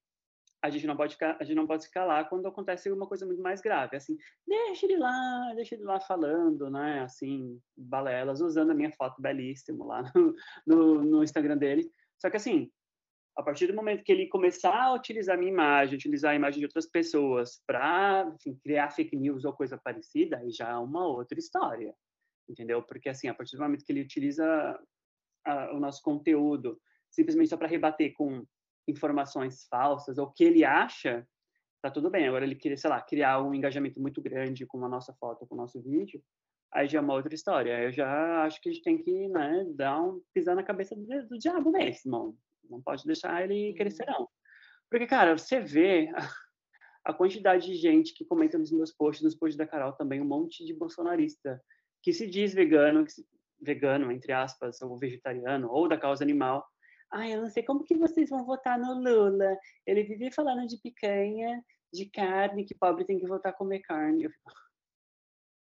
a 0.62 0.70
gente 0.70 0.86
não 0.86 0.96
pode 0.96 1.14
ficar, 1.14 1.36
a 1.38 1.44
gente 1.44 1.56
não 1.56 1.66
pode 1.66 1.84
se 1.84 1.90
calar 1.90 2.28
quando 2.28 2.48
acontece 2.48 2.90
uma 2.90 3.06
coisa 3.06 3.26
muito 3.26 3.42
mais 3.42 3.60
grave, 3.60 3.96
assim, 3.96 4.16
deixa 4.46 4.86
ele 4.86 4.96
lá, 4.96 5.52
deixa 5.54 5.74
ele 5.74 5.84
lá 5.84 6.00
falando, 6.00 6.70
né, 6.70 7.02
assim, 7.02 7.60
balelas, 7.76 8.40
usando 8.40 8.70
a 8.70 8.74
minha 8.74 8.90
foto 8.92 9.20
belíssima 9.20 9.84
lá 9.84 10.12
no, 10.14 10.34
no, 10.66 11.04
no 11.04 11.22
Instagram 11.22 11.56
dele. 11.56 11.90
Só 12.18 12.30
que 12.30 12.36
assim, 12.36 12.70
a 13.36 13.42
partir 13.42 13.66
do 13.66 13.74
momento 13.74 14.02
que 14.02 14.10
ele 14.10 14.28
começar 14.28 14.74
a 14.74 14.94
utilizar 14.94 15.36
minha 15.36 15.52
imagem, 15.52 15.96
utilizar 15.96 16.32
a 16.32 16.34
imagem 16.34 16.60
de 16.60 16.66
outras 16.66 16.86
pessoas 16.86 17.62
para 17.66 18.34
criar 18.62 18.90
fake 18.90 19.14
news 19.14 19.44
ou 19.44 19.52
coisa 19.52 19.76
parecida, 19.76 20.38
aí 20.38 20.50
já 20.50 20.70
é 20.70 20.76
uma 20.76 21.06
outra 21.06 21.38
história, 21.38 21.94
entendeu? 22.48 22.82
Porque 22.82 23.10
assim, 23.10 23.28
a 23.28 23.34
partir 23.34 23.56
do 23.56 23.62
momento 23.62 23.84
que 23.84 23.92
ele 23.92 24.00
utiliza 24.00 24.80
a, 25.44 25.74
o 25.74 25.78
nosso 25.78 26.02
conteúdo 26.02 26.80
simplesmente 27.10 27.50
só 27.50 27.56
para 27.56 27.68
rebater 27.68 28.14
com 28.14 28.44
informações 28.88 29.66
falsas 29.68 30.16
ou 30.16 30.32
que 30.32 30.44
ele 30.44 30.64
acha, 30.64 31.26
tá 31.82 31.90
tudo 31.90 32.10
bem. 32.10 32.26
Agora 32.26 32.44
ele 32.44 32.54
queria, 32.54 32.76
sei 32.76 32.88
lá, 32.88 33.00
criar 33.02 33.42
um 33.42 33.54
engajamento 33.54 34.00
muito 34.00 34.22
grande 34.22 34.66
com 34.66 34.82
a 34.84 34.88
nossa 34.88 35.12
foto, 35.14 35.46
com 35.46 35.54
o 35.54 35.58
nosso 35.58 35.80
vídeo, 35.82 36.22
aí 36.72 36.88
já 36.88 36.98
é 36.98 37.02
uma 37.02 37.14
outra 37.14 37.34
história. 37.34 37.82
Eu 37.82 37.92
já 37.92 38.44
acho 38.44 38.60
que 38.60 38.68
a 38.68 38.72
gente 38.72 38.82
tem 38.82 38.98
que, 38.98 39.28
né, 39.28 39.66
dar 39.74 40.00
um 40.02 40.22
pisar 40.32 40.56
na 40.56 40.62
cabeça 40.62 40.96
do, 40.96 41.28
do 41.28 41.38
diabo 41.38 41.70
mesmo. 41.70 42.36
Não 42.70 42.80
pode 42.80 43.04
deixar 43.04 43.42
ele 43.44 43.74
crescer 43.74 44.06
não. 44.06 44.28
Porque 44.90 45.06
cara, 45.06 45.36
você 45.36 45.60
vê 45.60 46.10
a, 47.04 47.12
quantidade 47.12 47.66
de 47.66 47.74
gente 47.74 48.14
que 48.14 48.24
comenta 48.24 48.58
nos 48.58 48.72
meus 48.72 48.92
posts, 48.92 49.24
nos 49.24 49.34
posts 49.34 49.56
da 49.56 49.66
Carol 49.66 49.92
também, 49.92 50.20
um 50.20 50.26
monte 50.26 50.64
de 50.64 50.74
bolsonarista 50.74 51.60
que 52.02 52.12
se 52.12 52.26
diz 52.26 52.54
vegano, 52.54 53.08
se, 53.08 53.26
vegano 53.60 54.12
entre 54.12 54.32
aspas, 54.32 54.80
ou 54.82 54.96
vegetariano, 54.98 55.68
ou 55.70 55.88
da 55.88 55.98
causa 55.98 56.22
animal, 56.22 56.64
Ai, 57.12 57.34
eu 57.34 57.40
não 57.40 57.48
sei 57.48 57.62
como 57.62 57.84
que 57.84 57.96
vocês 57.96 58.30
vão 58.30 58.44
votar 58.44 58.78
no 58.78 58.94
Lula. 58.94 59.56
Ele 59.86 60.02
vive 60.02 60.30
falando 60.32 60.66
de 60.66 60.76
picanha, 60.78 61.64
de 61.92 62.06
carne, 62.06 62.64
que 62.64 62.74
pobre 62.74 63.04
tem 63.04 63.18
que 63.18 63.26
voltar 63.26 63.50
a 63.50 63.52
comer 63.52 63.80
carne. 63.80 64.24
Eu 64.24 64.30
fico, 64.30 64.52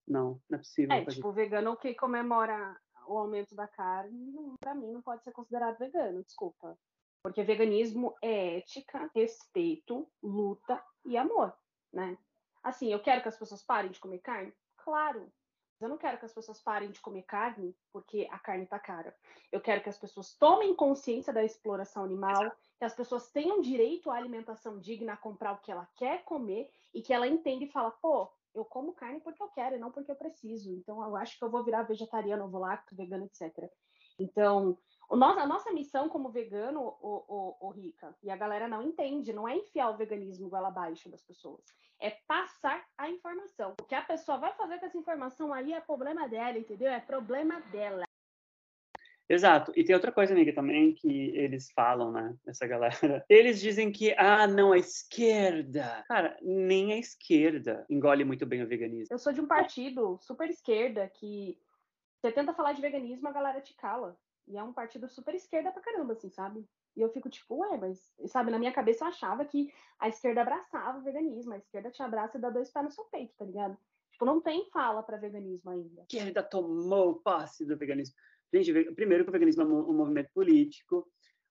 não, 0.07 0.41
não 0.49 0.55
é 0.55 0.57
possível. 0.57 0.95
É, 0.95 1.05
tipo, 1.05 1.29
o 1.29 1.33
vegano 1.33 1.77
que 1.77 1.93
comemora 1.93 2.75
o 3.09 3.17
aumento 3.17 3.55
da 3.55 3.67
carne, 3.67 4.55
para 4.59 4.75
mim 4.75 4.91
não 4.91 5.01
pode 5.01 5.23
ser 5.23 5.31
considerado 5.31 5.77
vegano, 5.77 6.23
desculpa. 6.23 6.77
Porque 7.23 7.43
veganismo 7.43 8.15
é 8.21 8.57
ética, 8.57 9.09
respeito, 9.13 10.07
luta 10.21 10.81
e 11.03 11.17
amor, 11.17 11.53
né? 11.91 12.17
Assim, 12.63 12.91
eu 12.91 13.01
quero 13.01 13.21
que 13.21 13.27
as 13.27 13.37
pessoas 13.37 13.63
parem 13.63 13.91
de 13.91 13.99
comer 13.99 14.19
carne? 14.19 14.53
Claro. 14.77 15.31
Eu 15.81 15.87
não 15.87 15.97
quero 15.97 16.17
que 16.17 16.25
as 16.25 16.33
pessoas 16.33 16.61
parem 16.61 16.91
de 16.91 16.99
comer 16.99 17.23
carne 17.23 17.75
porque 17.91 18.27
a 18.31 18.37
carne 18.37 18.65
está 18.65 18.77
cara. 18.77 19.15
Eu 19.51 19.61
quero 19.61 19.81
que 19.81 19.89
as 19.89 19.97
pessoas 19.97 20.33
tomem 20.35 20.75
consciência 20.75 21.31
da 21.31 21.43
exploração 21.43 22.03
animal, 22.03 22.51
que 22.77 22.83
as 22.83 22.93
pessoas 22.93 23.31
tenham 23.31 23.61
direito 23.61 24.11
à 24.11 24.15
alimentação 24.15 24.77
digna, 24.77 25.13
a 25.13 25.17
comprar 25.17 25.53
o 25.53 25.59
que 25.59 25.71
ela 25.71 25.87
quer 25.95 26.23
comer 26.25 26.69
e 26.93 27.01
que 27.01 27.13
ela 27.13 27.27
entenda 27.27 27.63
e 27.63 27.71
fala, 27.71 27.91
pô, 27.91 28.29
eu 28.53 28.65
como 28.65 28.93
carne 28.93 29.19
porque 29.21 29.41
eu 29.41 29.47
quero 29.49 29.75
e 29.75 29.79
não 29.79 29.91
porque 29.91 30.11
eu 30.11 30.15
preciso. 30.15 30.73
Então 30.73 31.03
eu 31.03 31.15
acho 31.15 31.37
que 31.37 31.43
eu 31.43 31.49
vou 31.49 31.63
virar 31.63 31.83
vegetariano, 31.83 32.49
vou 32.49 32.61
lacto, 32.61 32.95
vegano, 32.95 33.25
etc. 33.25 33.69
Então, 34.17 34.77
o 35.09 35.15
nosso, 35.15 35.39
a 35.39 35.47
nossa 35.47 35.71
missão 35.71 36.09
como 36.09 36.29
vegano, 36.29 36.81
o, 36.81 37.25
o, 37.27 37.67
o, 37.67 37.69
Rica, 37.69 38.13
e 38.21 38.29
a 38.29 38.35
galera 38.35 38.67
não 38.67 38.81
entende, 38.81 39.31
não 39.31 39.47
é 39.47 39.55
enfiar 39.55 39.89
o 39.89 39.97
veganismo 39.97 40.49
goela 40.49 40.67
abaixo 40.67 41.09
das 41.09 41.23
pessoas 41.23 41.63
é 41.99 42.11
passar 42.27 42.83
a 42.97 43.09
informação. 43.09 43.75
O 43.79 43.83
que 43.83 43.93
a 43.93 44.01
pessoa 44.01 44.37
vai 44.37 44.53
fazer 44.53 44.79
com 44.79 44.85
essa 44.85 44.97
informação 44.97 45.53
aí 45.53 45.73
é 45.73 45.81
problema 45.81 46.27
dela, 46.27 46.57
entendeu? 46.57 46.89
É 46.89 46.99
problema 46.99 47.59
dela. 47.71 48.08
Exato. 49.29 49.71
E 49.75 49.83
tem 49.83 49.93
outra 49.93 50.11
coisa, 50.11 50.33
amiga, 50.33 50.51
também 50.51 50.91
que 50.91 51.29
eles 51.37 51.69
falam, 51.71 52.11
né, 52.11 52.35
essa 52.47 52.65
galera. 52.65 52.89
Eles 53.29 53.61
dizem 53.61 53.91
que, 53.91 54.11
ah, 54.17 54.47
não, 54.47 54.71
a 54.71 54.77
esquerda. 54.77 56.03
Cara, 56.07 56.35
nem 56.41 56.93
a 56.93 56.97
esquerda 56.97 57.85
engole 57.87 58.25
muito 58.25 58.43
bem 58.47 58.63
o 58.63 58.67
veganismo. 58.67 59.13
Eu 59.13 59.19
sou 59.19 59.31
de 59.31 59.39
um 59.39 59.45
partido 59.45 60.17
super 60.19 60.49
esquerda 60.49 61.07
que 61.07 61.55
você 62.19 62.31
tenta 62.31 62.55
falar 62.55 62.73
de 62.73 62.81
veganismo, 62.81 63.27
a 63.27 63.31
galera 63.31 63.61
te 63.61 63.75
cala. 63.75 64.17
E 64.47 64.57
é 64.57 64.63
um 64.63 64.73
partido 64.73 65.07
super 65.07 65.35
esquerda 65.35 65.71
pra 65.71 65.81
caramba, 65.81 66.13
assim, 66.13 66.29
sabe? 66.31 66.67
E 66.97 67.01
eu 67.01 67.09
fico 67.09 67.29
tipo, 67.29 67.57
ué, 67.57 67.77
mas, 67.77 68.11
sabe, 68.25 68.49
na 68.49 68.57
minha 68.57 68.71
cabeça 68.71 69.03
eu 69.03 69.09
achava 69.09 69.45
que 69.45 69.71
a 69.99 70.09
esquerda 70.09 70.41
abraçava 70.41 70.97
o 70.97 71.03
veganismo, 71.03 71.53
a 71.53 71.57
esquerda 71.57 71.91
te 71.91 72.01
abraça 72.01 72.37
e 72.37 72.41
dá 72.41 72.49
dois 72.49 72.71
pés 72.71 72.83
no 72.83 72.91
seu 72.91 73.05
peito, 73.05 73.35
tá 73.37 73.45
ligado? 73.45 73.77
Tipo, 74.11 74.25
não 74.25 74.41
tem 74.41 74.69
fala 74.71 75.03
para 75.03 75.17
veganismo 75.17 75.69
ainda. 75.69 76.01
A 76.01 76.03
esquerda 76.03 76.41
tomou 76.41 77.15
posse 77.15 77.63
do 77.63 77.77
veganismo. 77.77 78.15
Gente, 78.53 78.73
primeiro 78.93 79.23
que 79.23 79.29
o 79.29 79.33
veganismo 79.33 79.61
é 79.61 79.65
um 79.65 79.93
movimento 79.93 80.29
político, 80.33 81.07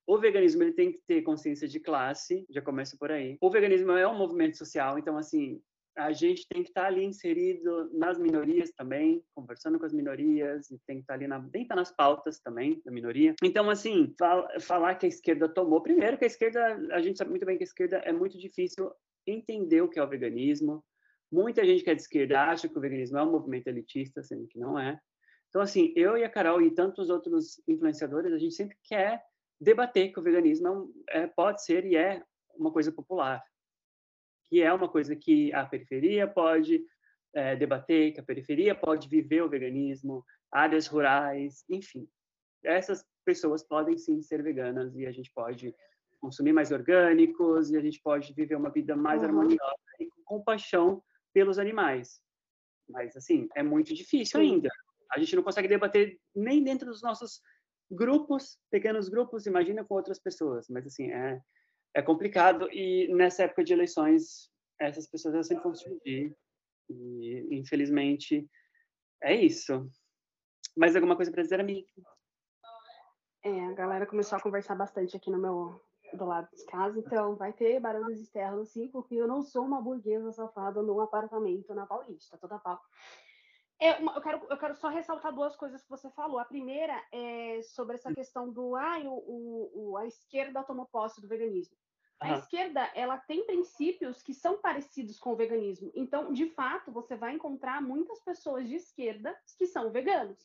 o 0.07 0.19
veganismo 0.19 0.63
ele 0.63 0.73
tem 0.73 0.93
que 0.93 1.01
ter 1.07 1.23
consciência 1.23 1.69
de 1.69 1.79
classe, 1.79 2.47
já 2.51 2.63
começa 2.63 2.97
por 2.99 3.13
aí. 3.13 3.37
O 3.41 3.51
veganismo 3.51 3.93
é 3.93 4.09
um 4.09 4.17
movimento 4.17 4.57
social, 4.57 4.99
então 4.99 5.19
assim, 5.19 5.61
a 5.99 6.13
gente 6.13 6.47
tem 6.49 6.63
que 6.63 6.71
estar 6.71 6.83
tá 6.83 6.87
ali 6.87 7.05
inserido 7.05 7.91
nas 7.93 8.19
minorias 8.19 8.71
também, 8.71 9.23
conversando 9.35 9.79
com 9.79 9.85
as 9.85 9.93
minorias, 9.93 10.71
e 10.71 10.79
tem 10.87 10.97
que 10.97 11.03
estar 11.03 11.15
tá 11.15 11.19
ali 11.19 11.27
na, 11.27 11.43
tem 11.51 11.67
tá 11.67 11.75
nas 11.75 11.95
pautas 11.95 12.41
também 12.41 12.81
da 12.85 12.93
minoria. 12.93 13.35
Então, 13.43 13.69
assim, 13.69 14.15
fal, 14.19 14.49
falar 14.61 14.95
que 14.95 15.07
a 15.07 15.09
esquerda 15.09 15.49
tomou, 15.49 15.83
primeiro 15.83 16.17
que 16.17 16.25
a 16.25 16.29
esquerda, 16.29 16.79
a 16.93 17.03
gente 17.03 17.19
sabe 17.19 17.31
muito 17.31 17.45
bem 17.45 17.59
que 17.59 17.65
a 17.65 17.67
esquerda 17.67 17.97
é 17.99 18.13
muito 18.13 18.39
difícil 18.39 18.91
entender 19.27 19.83
o 19.83 19.89
que 19.89 19.99
é 19.99 20.03
o 20.03 20.09
veganismo. 20.09 20.85
Muita 21.31 21.65
gente 21.67 21.85
que 21.85 21.91
é 21.91 21.95
de 21.95 22.01
esquerda 22.01 22.45
acha 22.45 22.69
que 22.69 22.79
o 22.79 22.81
veganismo 22.81 23.19
é 23.19 23.23
um 23.23 23.33
movimento 23.33 23.67
elitista, 23.67 24.23
sendo 24.23 24.47
que 24.47 24.59
não 24.59 24.79
é. 24.79 24.99
Então, 25.49 25.63
assim, 25.63 25.93
eu 25.97 26.17
e 26.17 26.25
a 26.25 26.31
Carol 26.31 26.61
e 26.61 26.71
tantos 26.71 27.09
outros 27.11 27.61
influenciadores, 27.67 28.33
a 28.33 28.39
gente 28.39 28.55
sempre 28.55 28.77
quer 28.85 29.23
debater 29.61 30.13
que 30.13 30.21
o 30.21 30.23
veganismo 30.23 30.93
é, 31.09 31.27
pode 31.27 31.65
ser 31.65 31.85
e 31.85 31.97
é 31.97 32.23
uma 32.55 32.73
coisa 32.73 32.93
popular 32.93 33.43
que 34.49 34.63
é 34.63 34.73
uma 34.73 34.89
coisa 34.89 35.15
que 35.15 35.53
a 35.53 35.65
periferia 35.65 36.27
pode 36.27 36.83
é, 37.35 37.55
debater, 37.55 38.13
que 38.13 38.21
a 38.21 38.25
periferia 38.25 38.75
pode 38.75 39.09
viver 39.09 39.43
o 39.43 39.49
veganismo, 39.49 40.25
áreas 40.51 40.87
rurais, 40.87 41.65
enfim. 41.69 42.09
Essas 42.65 43.05
pessoas 43.25 43.63
podem 43.63 43.99
sim 43.99 44.23
ser 44.23 44.43
veganas 44.43 44.97
e 44.97 45.07
a 45.07 45.13
gente 45.13 45.31
pode 45.33 45.75
consumir 46.19 46.53
mais 46.53 46.73
orgânicos 46.73 47.71
e 47.71 47.77
a 47.77 47.81
gente 47.81 48.01
pode 48.01 48.33
viver 48.33 48.57
uma 48.57 48.71
vida 48.71 48.97
mais 48.97 49.23
uhum. 49.23 49.29
harmoniosa 49.29 49.77
e 50.01 50.07
com 50.07 50.23
compaixão 50.25 51.03
pelos 51.33 51.59
animais. 51.59 52.21
Mas, 52.89 53.15
assim, 53.17 53.49
é 53.55 53.63
muito 53.63 53.95
difícil 53.95 54.41
ainda. 54.41 54.71
A 55.13 55.19
gente 55.19 55.35
não 55.37 55.43
consegue 55.43 55.69
debater 55.69 56.19
nem 56.35 56.63
dentro 56.63 56.89
dos 56.89 57.03
nossos 57.03 57.41
grupos, 57.91 58.59
pequenos 58.71 59.09
grupos, 59.09 59.47
imagina 59.47 59.85
com 59.85 59.95
outras 59.95 60.19
pessoas. 60.19 60.67
Mas, 60.69 60.87
assim, 60.87 61.11
é, 61.11 61.41
é 61.95 62.03
complicado 62.03 62.69
e 62.73 63.13
nessa 63.15 63.45
época 63.45 63.65
de 63.65 63.73
eleições 63.73 64.51
essas 64.81 65.09
pessoas 65.09 65.47
sempre 65.47 65.65
vão 65.65 65.75
surgir 65.75 66.37
e 66.89 67.49
infelizmente 67.51 68.49
é 69.23 69.35
isso. 69.35 69.91
Mais 70.77 70.95
alguma 70.95 71.17
coisa 71.17 71.31
para 71.33 71.43
dizer, 71.43 71.61
amiga? 71.61 71.89
É, 73.43 73.67
a 73.67 73.73
galera 73.73 74.07
começou 74.07 74.39
a 74.39 74.41
conversar 74.41 74.75
bastante 74.77 75.17
aqui 75.17 75.31
no 75.31 75.39
meu 75.39 75.83
do 76.15 76.25
lado 76.25 76.49
de 76.57 76.65
casa, 76.65 76.99
então 76.99 77.37
vai 77.37 77.53
ter 77.53 77.79
barulhos 77.81 78.19
externos, 78.19 78.71
sim, 78.71 78.89
porque 78.89 79.15
eu 79.15 79.27
não 79.27 79.43
sou 79.43 79.65
uma 79.67 79.83
burguesa 79.83 80.33
safada 80.33 80.83
num 80.83 81.01
apartamento 81.01 81.75
na 81.75 81.85
Paulista, 81.87 82.39
toda 82.39 82.59
pau. 82.59 82.81
É, 83.81 83.93
uma, 83.95 84.13
eu, 84.15 84.21
quero, 84.21 84.47
eu 84.51 84.59
quero 84.59 84.75
só 84.75 84.89
ressaltar 84.89 85.33
duas 85.33 85.55
coisas 85.55 85.83
que 85.83 85.91
você 85.91 86.11
falou. 86.11 86.39
A 86.39 86.45
primeira 86.45 87.01
é 87.13 87.61
sobre 87.63 87.95
essa 87.95 88.13
questão 88.13 88.53
do 88.53 88.75
ah, 88.75 88.99
o, 89.05 89.71
o, 89.75 89.97
a 89.97 90.07
esquerda 90.07 90.65
tomou 90.65 90.87
posse 90.87 91.21
do 91.21 91.29
veganismo. 91.29 91.77
A 92.21 92.37
esquerda, 92.37 92.91
ela 92.97 93.17
tem 93.17 93.47
princípios 93.47 94.21
que 94.21 94.35
são 94.35 94.59
parecidos 94.59 95.21
com 95.21 95.33
o 95.33 95.37
veganismo. 95.37 95.93
Então, 95.95 96.33
de 96.33 96.47
fato, 96.51 96.91
você 96.91 97.15
vai 97.15 97.35
encontrar 97.35 97.81
muitas 97.81 98.21
pessoas 98.25 98.67
de 98.67 98.75
esquerda 98.75 99.39
que 99.57 99.67
são 99.67 99.93
veganos. 99.93 100.45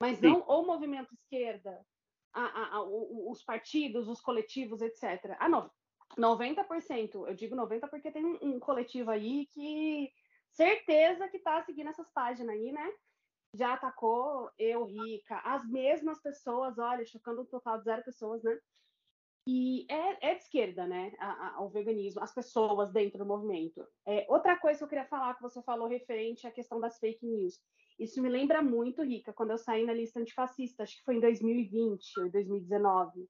Mas 0.00 0.18
Sim. 0.18 0.26
não 0.26 0.40
o 0.40 0.66
movimento 0.66 1.14
esquerda, 1.14 1.86
a, 2.32 2.42
a, 2.42 2.76
a, 2.78 2.82
os 2.82 3.44
partidos, 3.44 4.08
os 4.08 4.20
coletivos, 4.20 4.82
etc. 4.82 5.36
Ah, 5.38 5.48
não. 5.48 5.70
90%, 6.18 7.28
eu 7.28 7.34
digo 7.34 7.54
90% 7.54 7.88
porque 7.88 8.10
tem 8.10 8.24
um, 8.24 8.38
um 8.42 8.60
coletivo 8.60 9.10
aí 9.10 9.46
que 9.46 10.12
certeza 10.54 11.28
que 11.28 11.36
está 11.36 11.62
seguindo 11.62 11.90
essas 11.90 12.10
páginas 12.12 12.54
aí, 12.54 12.72
né? 12.72 12.92
Já 13.54 13.74
atacou 13.74 14.50
eu, 14.58 14.84
Rica, 14.84 15.38
as 15.44 15.68
mesmas 15.68 16.20
pessoas, 16.20 16.78
olha, 16.78 17.04
chocando 17.06 17.42
um 17.42 17.46
total 17.46 17.78
de 17.78 17.84
zero 17.84 18.02
pessoas, 18.02 18.42
né? 18.42 18.58
E 19.46 19.86
é, 19.90 20.30
é 20.30 20.34
de 20.34 20.42
esquerda, 20.42 20.86
né? 20.86 21.12
A, 21.18 21.48
a, 21.48 21.60
o 21.62 21.68
veganismo, 21.68 22.22
as 22.22 22.34
pessoas 22.34 22.92
dentro 22.92 23.18
do 23.18 23.26
movimento. 23.26 23.86
É, 24.06 24.26
outra 24.28 24.58
coisa 24.58 24.78
que 24.78 24.84
eu 24.84 24.88
queria 24.88 25.04
falar, 25.04 25.34
que 25.34 25.42
você 25.42 25.62
falou 25.62 25.86
referente 25.86 26.46
à 26.46 26.50
questão 26.50 26.80
das 26.80 26.98
fake 26.98 27.24
news. 27.24 27.60
Isso 27.98 28.20
me 28.20 28.28
lembra 28.28 28.62
muito, 28.62 29.02
Rica, 29.02 29.32
quando 29.32 29.50
eu 29.50 29.58
saí 29.58 29.84
na 29.84 29.92
lista 29.92 30.18
antifascista, 30.18 30.82
acho 30.82 30.96
que 30.96 31.04
foi 31.04 31.16
em 31.16 31.20
2020 31.20 32.20
ou 32.20 32.30
2019. 32.30 33.28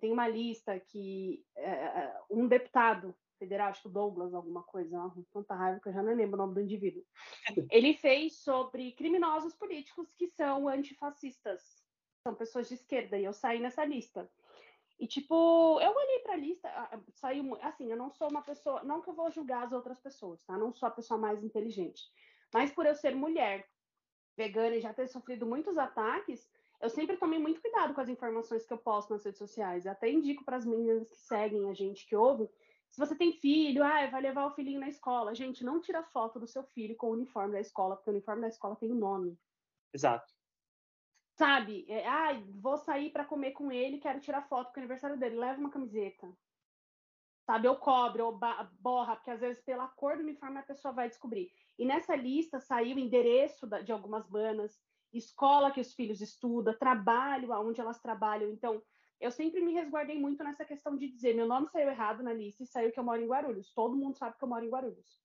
Tem 0.00 0.12
uma 0.12 0.28
lista 0.28 0.78
que 0.78 1.42
é, 1.56 1.70
é, 1.70 2.20
um 2.30 2.46
deputado 2.46 3.16
federal, 3.38 3.68
acho 3.68 3.82
que 3.82 3.88
Douglas, 3.88 4.34
alguma 4.34 4.62
coisa, 4.62 5.12
tanta 5.32 5.54
raiva 5.54 5.80
que 5.80 5.88
eu 5.88 5.92
já 5.92 6.02
não 6.02 6.14
lembro 6.14 6.34
o 6.34 6.38
nome 6.38 6.54
do 6.54 6.60
indivíduo. 6.60 7.04
Ele 7.70 7.94
fez 7.94 8.36
sobre 8.38 8.92
criminosos 8.92 9.54
políticos 9.54 10.12
que 10.14 10.28
são 10.28 10.68
antifascistas, 10.68 11.62
são 12.22 12.34
pessoas 12.34 12.68
de 12.68 12.74
esquerda, 12.74 13.18
e 13.18 13.24
eu 13.24 13.32
saí 13.32 13.60
nessa 13.60 13.84
lista. 13.84 14.30
E, 14.98 15.06
tipo, 15.06 15.80
eu 15.80 15.92
olhei 15.92 16.18
para 16.20 16.32
a 16.32 16.36
lista, 16.36 16.68
saiu, 17.14 17.56
assim, 17.62 17.90
eu 17.90 17.96
não 17.96 18.10
sou 18.10 18.28
uma 18.28 18.42
pessoa, 18.42 18.82
não 18.82 19.00
que 19.00 19.08
eu 19.08 19.14
vou 19.14 19.30
julgar 19.30 19.64
as 19.64 19.72
outras 19.72 20.00
pessoas, 20.00 20.42
tá? 20.44 20.58
Não 20.58 20.72
sou 20.72 20.88
a 20.88 20.92
pessoa 20.92 21.18
mais 21.18 21.42
inteligente. 21.42 22.02
Mas 22.52 22.72
por 22.72 22.84
eu 22.84 22.94
ser 22.96 23.14
mulher, 23.14 23.68
vegana 24.36 24.74
e 24.76 24.80
já 24.80 24.92
ter 24.92 25.06
sofrido 25.06 25.46
muitos 25.46 25.78
ataques, 25.78 26.50
eu 26.80 26.88
sempre 26.88 27.16
tomei 27.16 27.38
muito 27.38 27.60
cuidado 27.60 27.92
com 27.92 28.00
as 28.00 28.08
informações 28.08 28.64
que 28.64 28.72
eu 28.72 28.78
posto 28.78 29.12
nas 29.12 29.24
redes 29.24 29.38
sociais. 29.38 29.84
Eu 29.84 29.92
até 29.92 30.10
indico 30.10 30.44
para 30.44 30.56
as 30.56 30.64
meninas 30.64 31.10
que 31.10 31.16
seguem 31.16 31.68
a 31.68 31.74
gente, 31.74 32.06
que 32.06 32.14
ouvem, 32.14 32.48
se 32.90 32.98
você 32.98 33.14
tem 33.14 33.32
filho, 33.32 33.84
ah, 33.84 34.06
vai 34.06 34.22
levar 34.22 34.46
o 34.46 34.54
filhinho 34.54 34.80
na 34.80 34.88
escola. 34.88 35.34
Gente, 35.34 35.64
não 35.64 35.80
tira 35.80 36.02
foto 36.02 36.40
do 36.40 36.46
seu 36.46 36.62
filho 36.62 36.96
com 36.96 37.08
o 37.08 37.12
uniforme 37.12 37.52
da 37.52 37.60
escola, 37.60 37.96
porque 37.96 38.10
o 38.10 38.12
uniforme 38.12 38.42
da 38.42 38.48
escola 38.48 38.76
tem 38.76 38.90
um 38.90 38.96
nome. 38.96 39.38
Exato 39.92 40.38
sabe? 41.38 41.86
É, 41.88 42.06
ah, 42.06 42.42
vou 42.60 42.76
sair 42.76 43.10
para 43.10 43.24
comer 43.24 43.52
com 43.52 43.70
ele, 43.70 43.98
quero 43.98 44.20
tirar 44.20 44.42
foto 44.48 44.72
com 44.72 44.80
o 44.80 44.82
aniversário 44.82 45.16
dele, 45.16 45.36
leva 45.36 45.60
uma 45.60 45.70
camiseta. 45.70 46.28
Sabe, 47.46 47.68
ou 47.68 47.76
cobre, 47.76 48.20
ou 48.20 48.38
borra, 48.80 49.16
porque 49.16 49.30
às 49.30 49.40
vezes 49.40 49.62
pela 49.62 49.86
cor 49.86 50.16
do 50.16 50.22
uniforme 50.22 50.58
a 50.58 50.64
pessoa 50.64 50.92
vai 50.92 51.08
descobrir. 51.08 51.50
E 51.78 51.86
nessa 51.86 52.14
lista 52.14 52.58
saiu 52.58 52.96
o 52.96 52.98
endereço 52.98 53.66
de 53.84 53.92
algumas 53.92 54.26
bandas, 54.26 54.78
escola 55.12 55.70
que 55.70 55.80
os 55.80 55.94
filhos 55.94 56.20
estudam, 56.20 56.76
trabalho, 56.76 57.52
aonde 57.52 57.80
elas 57.80 58.00
trabalham. 58.00 58.50
Então, 58.50 58.82
eu 59.20 59.30
sempre 59.30 59.60
me 59.60 59.72
resguardei 59.72 60.18
muito 60.18 60.42
nessa 60.44 60.64
questão 60.64 60.96
de 60.96 61.08
dizer, 61.08 61.34
meu 61.34 61.46
nome 61.46 61.68
saiu 61.68 61.88
errado 61.88 62.22
na 62.22 62.32
lista 62.32 62.62
e 62.62 62.66
saiu 62.66 62.92
que 62.92 62.98
eu 62.98 63.04
moro 63.04 63.20
em 63.20 63.26
Guarulhos. 63.26 63.72
Todo 63.72 63.96
mundo 63.96 64.16
sabe 64.16 64.36
que 64.36 64.44
eu 64.44 64.48
moro 64.48 64.64
em 64.64 64.70
Guarulhos. 64.70 65.20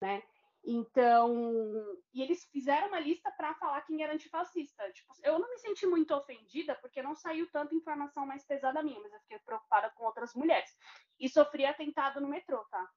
Né? 0.00 0.22
Então, 0.66 2.00
e 2.12 2.22
eles 2.22 2.44
fizeram 2.46 2.88
uma 2.88 2.98
lista 2.98 3.30
para 3.32 3.54
falar 3.54 3.82
quem 3.82 4.02
era 4.02 4.14
antifascista. 4.14 4.90
Tipo, 4.92 5.12
eu 5.22 5.38
não 5.38 5.50
me 5.50 5.58
senti 5.58 5.86
muito 5.86 6.14
ofendida 6.14 6.74
porque 6.76 7.02
não 7.02 7.14
saiu 7.14 7.50
tanta 7.50 7.74
informação 7.74 8.24
mais 8.24 8.44
pesada 8.46 8.82
minha, 8.82 8.98
mas 9.00 9.12
eu 9.12 9.20
fiquei 9.20 9.38
preocupada 9.40 9.90
com 9.90 10.04
outras 10.04 10.32
mulheres. 10.34 10.70
E 11.18 11.28
sofri 11.28 11.66
atentado 11.66 12.20
no 12.20 12.28
metrô, 12.28 12.64
tá? 12.70 12.90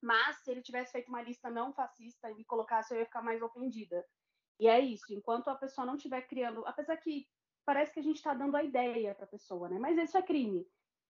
Mas 0.00 0.36
se 0.42 0.50
ele 0.50 0.62
tivesse 0.62 0.92
feito 0.92 1.08
uma 1.08 1.22
lista 1.22 1.50
não 1.50 1.72
fascista 1.72 2.30
e 2.30 2.34
me 2.34 2.44
colocasse, 2.44 2.94
eu 2.94 2.98
ia 2.98 3.04
ficar 3.04 3.22
mais 3.22 3.42
ofendida. 3.42 4.04
E 4.58 4.66
é 4.66 4.80
isso, 4.80 5.12
enquanto 5.12 5.48
a 5.48 5.54
pessoa 5.54 5.86
não 5.86 5.96
estiver 5.96 6.22
criando, 6.22 6.66
apesar 6.66 6.96
que 6.96 7.28
parece 7.64 7.92
que 7.92 8.00
a 8.00 8.02
gente 8.02 8.16
está 8.16 8.34
dando 8.34 8.56
a 8.56 8.62
ideia 8.62 9.14
para 9.14 9.24
a 9.24 9.28
pessoa, 9.28 9.68
né? 9.68 9.78
Mas 9.78 9.98
isso 9.98 10.16
é 10.16 10.22
crime, 10.22 10.66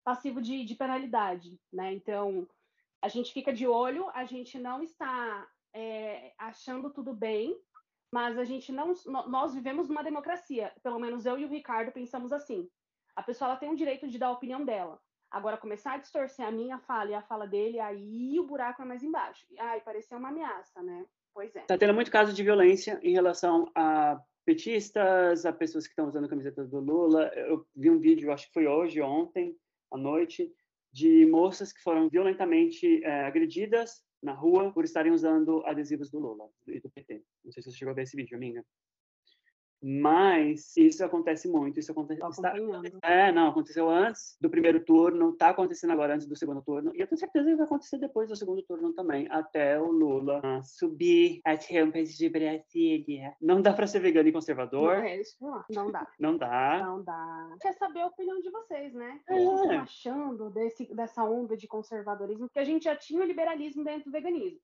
passivo 0.04 0.42
de, 0.42 0.64
de 0.66 0.76
penalidade, 0.76 1.60
né? 1.72 1.94
Então, 1.94 2.48
a 3.02 3.08
gente 3.08 3.32
fica 3.32 3.54
de 3.54 3.68
olho, 3.68 4.10
a 4.14 4.26
gente 4.26 4.58
não 4.60 4.82
está 4.84 5.48
é, 5.74 6.34
achando 6.38 6.90
tudo 6.90 7.14
bem, 7.14 7.58
mas 8.12 8.38
a 8.38 8.44
gente 8.44 8.72
não. 8.72 8.94
Nós 9.28 9.54
vivemos 9.54 9.88
numa 9.88 10.04
democracia. 10.04 10.74
Pelo 10.84 11.00
menos 11.00 11.26
eu 11.26 11.38
e 11.38 11.46
o 11.46 11.50
Ricardo 11.50 11.92
pensamos 11.92 12.34
assim. 12.34 12.70
A 13.16 13.24
pessoa 13.24 13.56
tem 13.56 13.70
o 13.70 13.76
direito 13.76 14.08
de 14.08 14.18
dar 14.18 14.28
a 14.28 14.32
opinião 14.32 14.66
dela. 14.66 15.00
Agora, 15.32 15.58
começar 15.58 15.94
a 15.94 15.98
distorcer 15.98 16.46
a 16.46 16.52
minha 16.52 16.80
fala 16.80 17.12
e 17.12 17.14
a 17.14 17.22
fala 17.22 17.48
dele, 17.48 17.80
aí 17.80 18.40
o 18.40 18.48
buraco 18.48 18.82
é 18.82 18.86
mais 18.86 19.04
embaixo. 19.04 19.46
Ai, 19.60 19.80
pareceu 19.82 20.18
uma 20.18 20.30
ameaça, 20.30 20.82
né? 20.82 21.06
Pois 21.34 21.56
é. 21.56 21.62
Tá 21.62 21.78
tendo 21.78 21.94
muito 21.94 22.10
caso 22.10 22.34
de 22.34 22.44
violência 22.44 23.00
em 23.04 23.12
relação 23.12 23.70
a 23.76 24.20
petistas, 24.50 25.46
a 25.46 25.54
pessoas 25.54 25.86
que 25.86 25.92
estão 25.92 26.08
usando 26.08 26.28
camisetas 26.28 26.68
do 26.68 26.80
Lula. 26.80 27.32
Eu 27.36 27.68
vi 27.76 27.92
um 27.92 28.00
vídeo, 28.00 28.32
acho 28.32 28.48
que 28.48 28.54
foi 28.54 28.66
hoje, 28.66 29.00
ontem, 29.00 29.56
à 29.92 29.98
noite, 29.98 30.52
de 30.92 31.24
moças 31.28 31.72
que 31.72 31.84
foram 31.84 32.10
violentamente 32.10 33.04
é, 33.04 33.26
agredidas 33.26 34.04
na 34.24 34.34
rua 34.34 34.74
por 34.74 34.84
estarem 34.84 35.12
usando 35.12 35.64
adesivos 35.68 36.10
do 36.10 36.18
Lula 36.18 36.50
e 36.68 36.80
do 36.80 36.90
PT. 36.90 37.24
Não 37.46 37.52
sei 37.52 37.62
se 37.62 37.70
você 37.70 37.78
chegou 37.78 37.92
a 37.92 37.96
ver 37.96 38.02
esse 38.02 38.18
vídeo, 38.18 38.36
amiga. 38.36 38.66
Mas 39.82 40.76
isso 40.76 41.04
acontece 41.04 41.48
muito, 41.48 41.80
isso 41.80 41.92
acontece. 41.92 42.22
Está... 42.22 42.54
É, 43.04 43.32
não, 43.32 43.48
aconteceu 43.48 43.90
antes 43.90 44.38
do 44.40 44.50
primeiro 44.50 44.84
turno, 44.84 45.30
está 45.30 45.50
acontecendo 45.50 45.92
agora 45.92 46.16
antes 46.16 46.28
do 46.28 46.36
segundo 46.36 46.62
turno, 46.62 46.92
e 46.94 47.00
eu 47.00 47.08
tenho 47.08 47.20
certeza 47.20 47.50
que 47.50 47.56
vai 47.56 47.66
acontecer 47.66 47.98
depois 47.98 48.30
do 48.30 48.36
segundo 48.36 48.62
turno 48.64 48.94
também, 48.94 49.28
até 49.30 49.80
o 49.80 49.92
Lula 49.92 50.42
subir 50.64 51.42
as 51.46 51.66
rampas 51.70 52.10
de 52.10 52.30
Brasília. 52.30 53.34
Não 53.42 53.62
dá 53.62 53.74
para 53.74 53.88
ser 53.88 54.00
vegano 54.00 54.30
e 54.30 54.34
conservador. 54.34 54.98
Não, 54.98 55.04
é 55.04 55.22
não 55.70 55.92
dá. 55.92 56.08
Não 56.20 56.38
dá. 56.38 56.84
Não 56.84 57.04
dá. 57.04 57.56
Quer 57.62 57.74
saber 57.74 58.02
a 58.02 58.08
opinião 58.08 58.40
de 58.42 58.50
vocês, 58.50 58.94
né? 58.94 59.20
O 59.22 59.26
que 59.26 59.34
vocês 59.34 59.62
estão 59.62 59.80
achando 59.80 60.50
desse, 60.50 60.94
dessa 60.94 61.24
onda 61.24 61.56
de 61.56 61.68
conservadorismo? 61.68 62.48
Porque 62.48 62.60
a 62.60 62.66
gente 62.66 62.84
já 62.84 62.96
tinha 62.96 63.22
o 63.22 63.26
liberalismo 63.26 63.84
dentro 63.84 64.06
do 64.06 64.12
veganismo. 64.12 64.60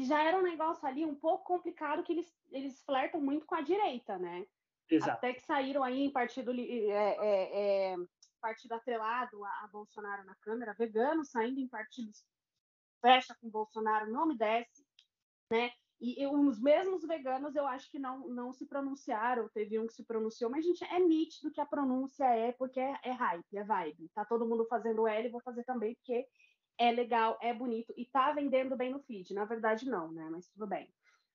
E 0.00 0.04
já 0.06 0.22
era 0.22 0.38
um 0.38 0.42
negócio 0.42 0.88
ali 0.88 1.04
um 1.04 1.14
pouco 1.14 1.44
complicado 1.44 2.02
que 2.02 2.12
eles, 2.12 2.34
eles 2.50 2.82
flertam 2.84 3.20
muito 3.20 3.44
com 3.44 3.54
a 3.54 3.60
direita, 3.60 4.18
né? 4.18 4.46
Exato. 4.88 5.12
Até 5.12 5.34
que 5.34 5.42
saíram 5.42 5.84
aí 5.84 6.00
em 6.00 6.10
partido, 6.10 6.52
é, 6.52 6.56
é, 6.58 7.92
é, 7.92 7.96
partido 8.40 8.72
atrelado 8.72 9.44
a, 9.44 9.48
a, 9.48 9.68
Bolsonaro 9.70 10.24
na 10.24 10.34
Câmara, 10.36 10.72
veganos 10.72 11.30
saindo 11.30 11.60
em 11.60 11.68
partidos 11.68 12.24
fecha 13.02 13.36
com 13.42 13.50
Bolsonaro, 13.50 14.10
não 14.10 14.26
me 14.26 14.38
desce, 14.38 14.86
né? 15.52 15.70
E, 16.00 16.22
e 16.22 16.26
os 16.26 16.58
mesmos 16.58 17.06
veganos 17.06 17.54
eu 17.54 17.66
acho 17.66 17.90
que 17.90 17.98
não, 17.98 18.26
não 18.28 18.54
se 18.54 18.66
pronunciaram, 18.66 19.50
teve 19.50 19.78
um 19.78 19.86
que 19.86 19.92
se 19.92 20.04
pronunciou, 20.04 20.50
mas, 20.50 20.64
gente, 20.64 20.82
é 20.82 20.98
nítido 20.98 21.50
que 21.50 21.60
a 21.60 21.66
pronúncia 21.66 22.24
é 22.24 22.52
porque 22.52 22.80
é, 22.80 22.98
é 23.04 23.12
hype, 23.12 23.54
é 23.54 23.64
vibe. 23.64 24.10
Tá 24.14 24.24
todo 24.24 24.48
mundo 24.48 24.66
fazendo 24.66 25.06
L, 25.06 25.28
vou 25.28 25.42
fazer 25.42 25.62
também, 25.64 25.94
porque 25.96 26.26
é 26.80 26.90
legal, 26.90 27.38
é 27.42 27.52
bonito 27.52 27.92
e 27.94 28.06
tá 28.06 28.32
vendendo 28.32 28.74
bem 28.74 28.90
no 28.90 29.00
feed. 29.00 29.34
Na 29.34 29.44
verdade, 29.44 29.84
não, 29.84 30.10
né? 30.10 30.26
Mas 30.30 30.48
tudo 30.48 30.66
bem. 30.66 30.88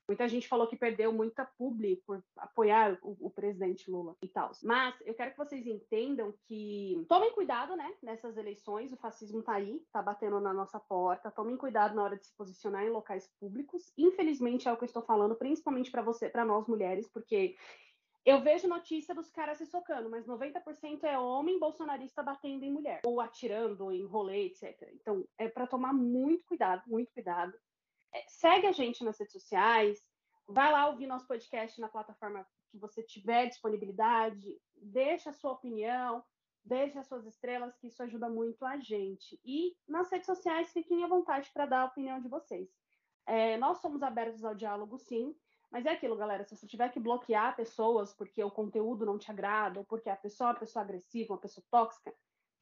Muita 0.08 0.28
gente 0.28 0.48
falou 0.48 0.68
que 0.68 0.76
perdeu 0.76 1.12
muita 1.12 1.46
publi 1.46 1.98
por 2.06 2.24
apoiar 2.38 2.98
o, 3.02 3.16
o, 3.28 3.30
presidente 3.30 3.90
Lula 3.90 4.16
e 4.22 4.28
tal. 4.28 4.52
Mas 4.64 4.96
eu 5.02 5.14
quero 5.16 5.32
que 5.32 5.38
vocês 5.38 5.66
entendam 5.66 6.34
que 6.48 7.04
tomem 7.08 7.32
cuidado, 7.32 7.76
né? 7.76 7.92
Nessas 8.04 8.38
eleições, 8.38 8.92
o 8.92 8.98
fascismo 8.98 9.42
tá 9.42 9.54
aí, 9.54 9.84
tá 9.92 10.02
batendo 10.02 10.40
na 10.40 10.54
nossa 10.54 10.80
porta. 10.80 11.32
Tomem 11.32 11.58
cuidado 11.58 11.96
na 11.96 12.04
hora 12.04 12.18
de 12.18 12.26
se 12.26 12.36
posicionar 12.36 12.84
em 12.84 12.90
locais 12.90 13.28
públicos. 13.40 13.92
Infelizmente 13.98 14.68
é 14.68 14.74
o 14.74 14.78
que 14.78 14.84
eu 14.84 14.88
estou 14.88 15.04
falando, 15.04 15.36
principalmente 15.36 15.92
para 15.92 16.04
você, 16.04 16.30
para 16.30 16.46
nós 16.46 16.68
mulheres, 16.68 17.08
porque 17.08 17.56
eu 18.26 18.42
vejo 18.42 18.68
notícia 18.68 19.14
dos 19.14 19.30
caras 19.30 19.60
se 19.60 19.68
socando, 19.68 20.10
mas 20.10 20.26
90% 20.26 21.04
é 21.04 21.18
homem 21.20 21.60
bolsonarista 21.60 22.24
batendo 22.24 22.64
em 22.64 22.72
mulher, 22.72 23.02
ou 23.06 23.22
atirando 23.22 23.92
em 23.92 24.04
rolê, 24.04 24.48
etc. 24.48 24.90
Então, 24.94 25.28
é 25.38 25.48
para 25.48 25.68
tomar 25.68 25.94
muito 25.94 26.44
cuidado, 26.46 26.82
muito 26.88 27.14
cuidado. 27.14 27.54
É, 28.12 28.24
segue 28.28 28.66
a 28.66 28.72
gente 28.72 29.04
nas 29.04 29.20
redes 29.20 29.34
sociais, 29.34 30.04
vai 30.48 30.72
lá 30.72 30.88
ouvir 30.88 31.06
nosso 31.06 31.28
podcast 31.28 31.80
na 31.80 31.88
plataforma 31.88 32.48
que 32.72 32.80
você 32.80 33.04
tiver 33.04 33.46
disponibilidade, 33.46 34.60
deixa 34.76 35.30
a 35.30 35.34
sua 35.34 35.52
opinião, 35.52 36.24
deixa 36.64 37.00
as 37.00 37.08
suas 37.08 37.28
estrelas, 37.28 37.78
que 37.78 37.88
isso 37.88 38.02
ajuda 38.02 38.28
muito 38.28 38.66
a 38.66 38.78
gente. 38.80 39.40
E 39.46 39.76
nas 39.88 40.10
redes 40.12 40.26
sociais, 40.26 40.74
fiquem 40.74 41.04
à 41.04 41.08
vontade 41.08 41.52
para 41.54 41.68
dar 41.68 41.82
a 41.82 41.86
opinião 41.86 42.20
de 42.20 42.28
vocês. 42.28 42.70
É, 43.28 43.56
nós 43.58 43.80
somos 43.80 44.02
abertos 44.02 44.44
ao 44.44 44.56
diálogo, 44.56 44.98
sim. 44.98 45.36
Mas 45.72 45.86
é 45.86 45.92
aquilo, 45.92 46.16
galera, 46.16 46.44
se 46.44 46.56
você 46.56 46.68
tiver 46.68 46.90
que 46.90 47.00
bloquear 47.00 47.56
pessoas 47.56 48.14
porque 48.14 48.44
o 48.44 48.52
conteúdo 48.52 49.06
não 49.06 49.18
te 49.18 49.30
agrada, 49.30 49.80
ou 49.80 49.86
porque 49.86 50.10
a 50.10 50.16
pessoa 50.16 50.50
é 50.50 50.54
uma 50.54 50.60
pessoa 50.60 50.84
agressiva, 50.84 51.34
uma 51.34 51.40
pessoa 51.40 51.66
tóxica, 51.70 52.14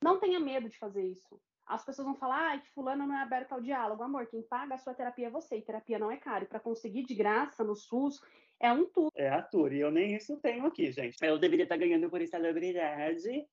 não 0.04 0.20
tenha 0.20 0.40
medo 0.40 0.68
de 0.68 0.78
fazer 0.78 1.04
isso. 1.04 1.40
As 1.66 1.86
pessoas 1.86 2.06
vão 2.06 2.16
falar, 2.16 2.54
ah, 2.54 2.60
que 2.60 2.70
fulano 2.72 3.08
não 3.08 3.16
é 3.16 3.22
aberto 3.22 3.54
ao 3.54 3.62
diálogo. 3.62 4.04
Amor, 4.04 4.28
quem 4.28 4.42
paga 4.42 4.76
a 4.76 4.78
sua 4.78 4.94
terapia 4.94 5.28
é 5.28 5.30
você, 5.30 5.58
e 5.58 5.62
terapia 5.62 5.98
não 5.98 6.12
é 6.12 6.18
caro. 6.18 6.44
E 6.44 6.48
para 6.48 6.60
conseguir 6.60 7.04
de 7.04 7.16
graça 7.16 7.64
no 7.64 7.76
SUS, 7.76 8.20
é 8.60 8.72
um 8.72 8.86
tour. 8.86 9.10
É 9.16 9.30
a 9.30 9.42
tour, 9.42 9.72
e 9.72 9.80
eu 9.80 9.90
nem 9.90 10.16
isso 10.16 10.38
tenho 10.42 10.66
aqui, 10.66 10.92
gente. 10.92 11.18
Eu 11.22 11.40
deveria 11.40 11.64
estar 11.64 11.78
ganhando 11.78 12.10
por 12.10 12.22
insalubridade, 12.22 13.48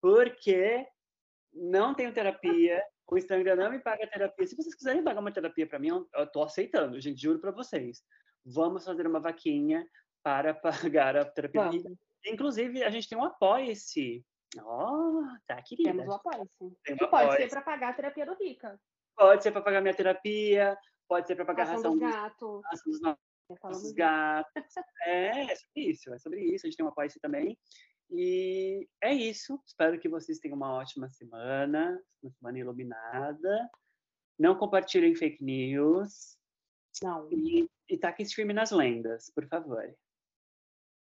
porque 0.00 0.86
não 1.52 1.94
tenho 1.94 2.12
terapia, 2.12 2.82
o 3.06 3.16
Instagram 3.16 3.54
não 3.54 3.70
me 3.70 3.78
paga 3.78 4.06
terapia. 4.06 4.46
Se 4.46 4.56
vocês 4.56 4.74
quiserem 4.74 5.04
pagar 5.04 5.20
uma 5.20 5.32
terapia 5.32 5.66
para 5.66 5.78
mim, 5.78 5.88
eu, 5.88 6.08
eu 6.14 6.26
tô 6.26 6.42
aceitando, 6.42 7.00
gente, 7.00 7.22
juro 7.22 7.38
para 7.38 7.52
vocês 7.52 8.02
vamos 8.44 8.84
fazer 8.84 9.06
uma 9.06 9.20
vaquinha 9.20 9.86
para 10.22 10.54
pagar 10.94 11.16
a 11.16 11.24
terapia. 11.24 11.62
Vamos. 11.62 11.84
Inclusive, 12.26 12.82
a 12.82 12.90
gente 12.90 13.08
tem 13.08 13.18
um 13.18 13.24
apoia-se. 13.24 14.24
Ó, 14.60 14.92
oh, 14.92 15.24
tá, 15.46 15.60
querida. 15.62 15.90
Temos 15.90 16.06
um 16.06 16.12
apoia-se. 16.12 16.76
Tem 16.84 16.94
um 16.94 17.08
pode 17.08 17.36
ser 17.36 17.48
para 17.48 17.62
pagar 17.62 17.90
a 17.90 17.92
terapia 17.94 18.26
do 18.26 18.34
Rica. 18.34 18.80
Pode 19.16 19.42
ser 19.42 19.52
para 19.52 19.62
pagar 19.62 19.80
minha 19.80 19.94
terapia, 19.94 20.76
pode 21.08 21.26
ser 21.26 21.36
para 21.36 21.44
pagar 21.44 21.64
a 21.64 21.72
ração, 21.72 21.98
ração 21.98 21.98
dos 21.98 22.10
gatos. 22.10 22.62
Ração 22.64 22.92
dos 22.92 23.00
nossos 23.62 23.92
gatos. 23.92 24.74
É, 25.04 25.52
é 25.52 25.54
sobre 25.54 25.90
isso, 25.90 26.12
é 26.12 26.18
sobre 26.18 26.40
isso. 26.40 26.66
A 26.66 26.70
gente 26.70 26.76
tem 26.76 26.86
um 26.86 26.88
apoia-se 26.88 27.20
também. 27.20 27.56
E 28.10 28.88
é 29.02 29.12
isso. 29.12 29.60
Espero 29.66 29.98
que 29.98 30.08
vocês 30.08 30.38
tenham 30.38 30.56
uma 30.56 30.72
ótima 30.72 31.08
semana, 31.10 32.00
uma 32.22 32.32
semana 32.32 32.58
iluminada. 32.58 33.70
Não 34.38 34.56
compartilhem 34.56 35.14
fake 35.14 35.42
news. 35.42 36.36
Não. 37.02 37.28
E, 37.30 37.68
e 37.88 37.98
taquem 37.98 38.26
firme 38.26 38.52
nas 38.52 38.70
lendas, 38.70 39.30
por 39.30 39.46
favor. 39.46 39.94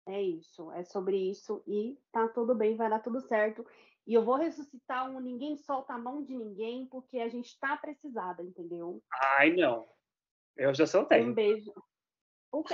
É 0.07 0.21
isso, 0.21 0.71
é 0.71 0.83
sobre 0.83 1.15
isso 1.17 1.63
e 1.67 1.97
tá 2.11 2.27
tudo 2.29 2.55
bem, 2.55 2.75
vai 2.75 2.89
dar 2.89 2.99
tudo 2.99 3.21
certo. 3.21 3.65
E 4.07 4.13
eu 4.13 4.25
vou 4.25 4.35
ressuscitar 4.35 5.09
um 5.09 5.19
ninguém 5.19 5.55
solta 5.57 5.93
a 5.93 5.97
mão 5.97 6.23
de 6.23 6.35
ninguém, 6.35 6.87
porque 6.87 7.19
a 7.19 7.29
gente 7.29 7.57
tá 7.59 7.77
precisada, 7.77 8.41
entendeu? 8.41 9.01
Ai, 9.37 9.53
não. 9.53 9.87
Eu 10.57 10.73
já 10.73 10.87
soltei. 10.87 11.21
Um 11.21 11.33
beijo. 11.33 11.71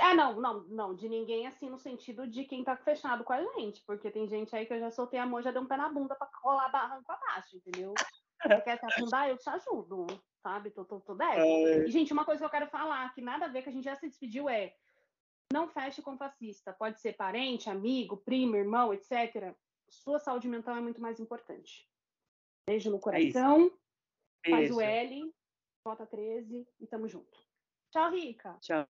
Ah, 0.00 0.14
não, 0.14 0.40
não, 0.40 0.64
não, 0.64 0.94
de 0.94 1.08
ninguém 1.08 1.46
assim 1.46 1.70
no 1.70 1.78
sentido 1.78 2.26
de 2.26 2.44
quem 2.44 2.64
tá 2.64 2.76
fechado 2.76 3.22
com 3.22 3.32
a 3.32 3.42
gente, 3.54 3.84
porque 3.84 4.10
tem 4.10 4.26
gente 4.26 4.54
aí 4.56 4.66
que 4.66 4.72
eu 4.72 4.80
já 4.80 4.90
soltei 4.90 5.20
a 5.20 5.26
mão, 5.26 5.40
já 5.40 5.52
deu 5.52 5.62
um 5.62 5.66
pé 5.66 5.76
na 5.76 5.88
bunda 5.88 6.16
pra 6.16 6.28
rolar 6.42 6.68
barranco 6.68 7.12
abaixo, 7.12 7.56
entendeu? 7.56 7.94
Você 8.42 8.60
quer 8.62 8.78
se 8.78 8.86
afundar, 8.86 9.28
eu 9.28 9.38
te 9.38 9.48
ajudo 9.50 10.06
sabe? 10.42 10.70
Tô, 10.70 10.84
tô, 10.84 11.00
tô 11.00 11.14
dessa. 11.14 11.40
É... 11.40 11.86
E, 11.86 11.90
gente, 11.90 12.12
uma 12.12 12.24
coisa 12.24 12.40
que 12.40 12.44
eu 12.44 12.50
quero 12.50 12.68
falar, 12.68 13.12
que 13.14 13.20
nada 13.20 13.46
a 13.46 13.48
ver, 13.48 13.62
que 13.62 13.68
a 13.68 13.72
gente 13.72 13.84
já 13.84 13.94
se 13.96 14.08
despediu, 14.08 14.48
é 14.48 14.74
não 15.52 15.68
feche 15.68 16.02
com 16.02 16.16
fascista. 16.16 16.72
Pode 16.72 17.00
ser 17.00 17.14
parente, 17.14 17.70
amigo, 17.70 18.16
primo, 18.16 18.56
irmão, 18.56 18.92
etc. 18.92 19.54
Sua 19.88 20.18
saúde 20.18 20.48
mental 20.48 20.76
é 20.76 20.80
muito 20.80 21.00
mais 21.00 21.18
importante. 21.18 21.88
Beijo 22.66 22.90
no 22.90 22.98
é 22.98 23.00
coração. 23.00 23.72
É 24.44 24.50
faz 24.50 24.70
o 24.70 24.80
L, 24.80 25.34
bota 25.84 26.06
13 26.06 26.68
e 26.78 26.86
tamo 26.86 27.08
junto. 27.08 27.38
Tchau, 27.90 28.10
Rica. 28.10 28.58
Tchau. 28.60 28.86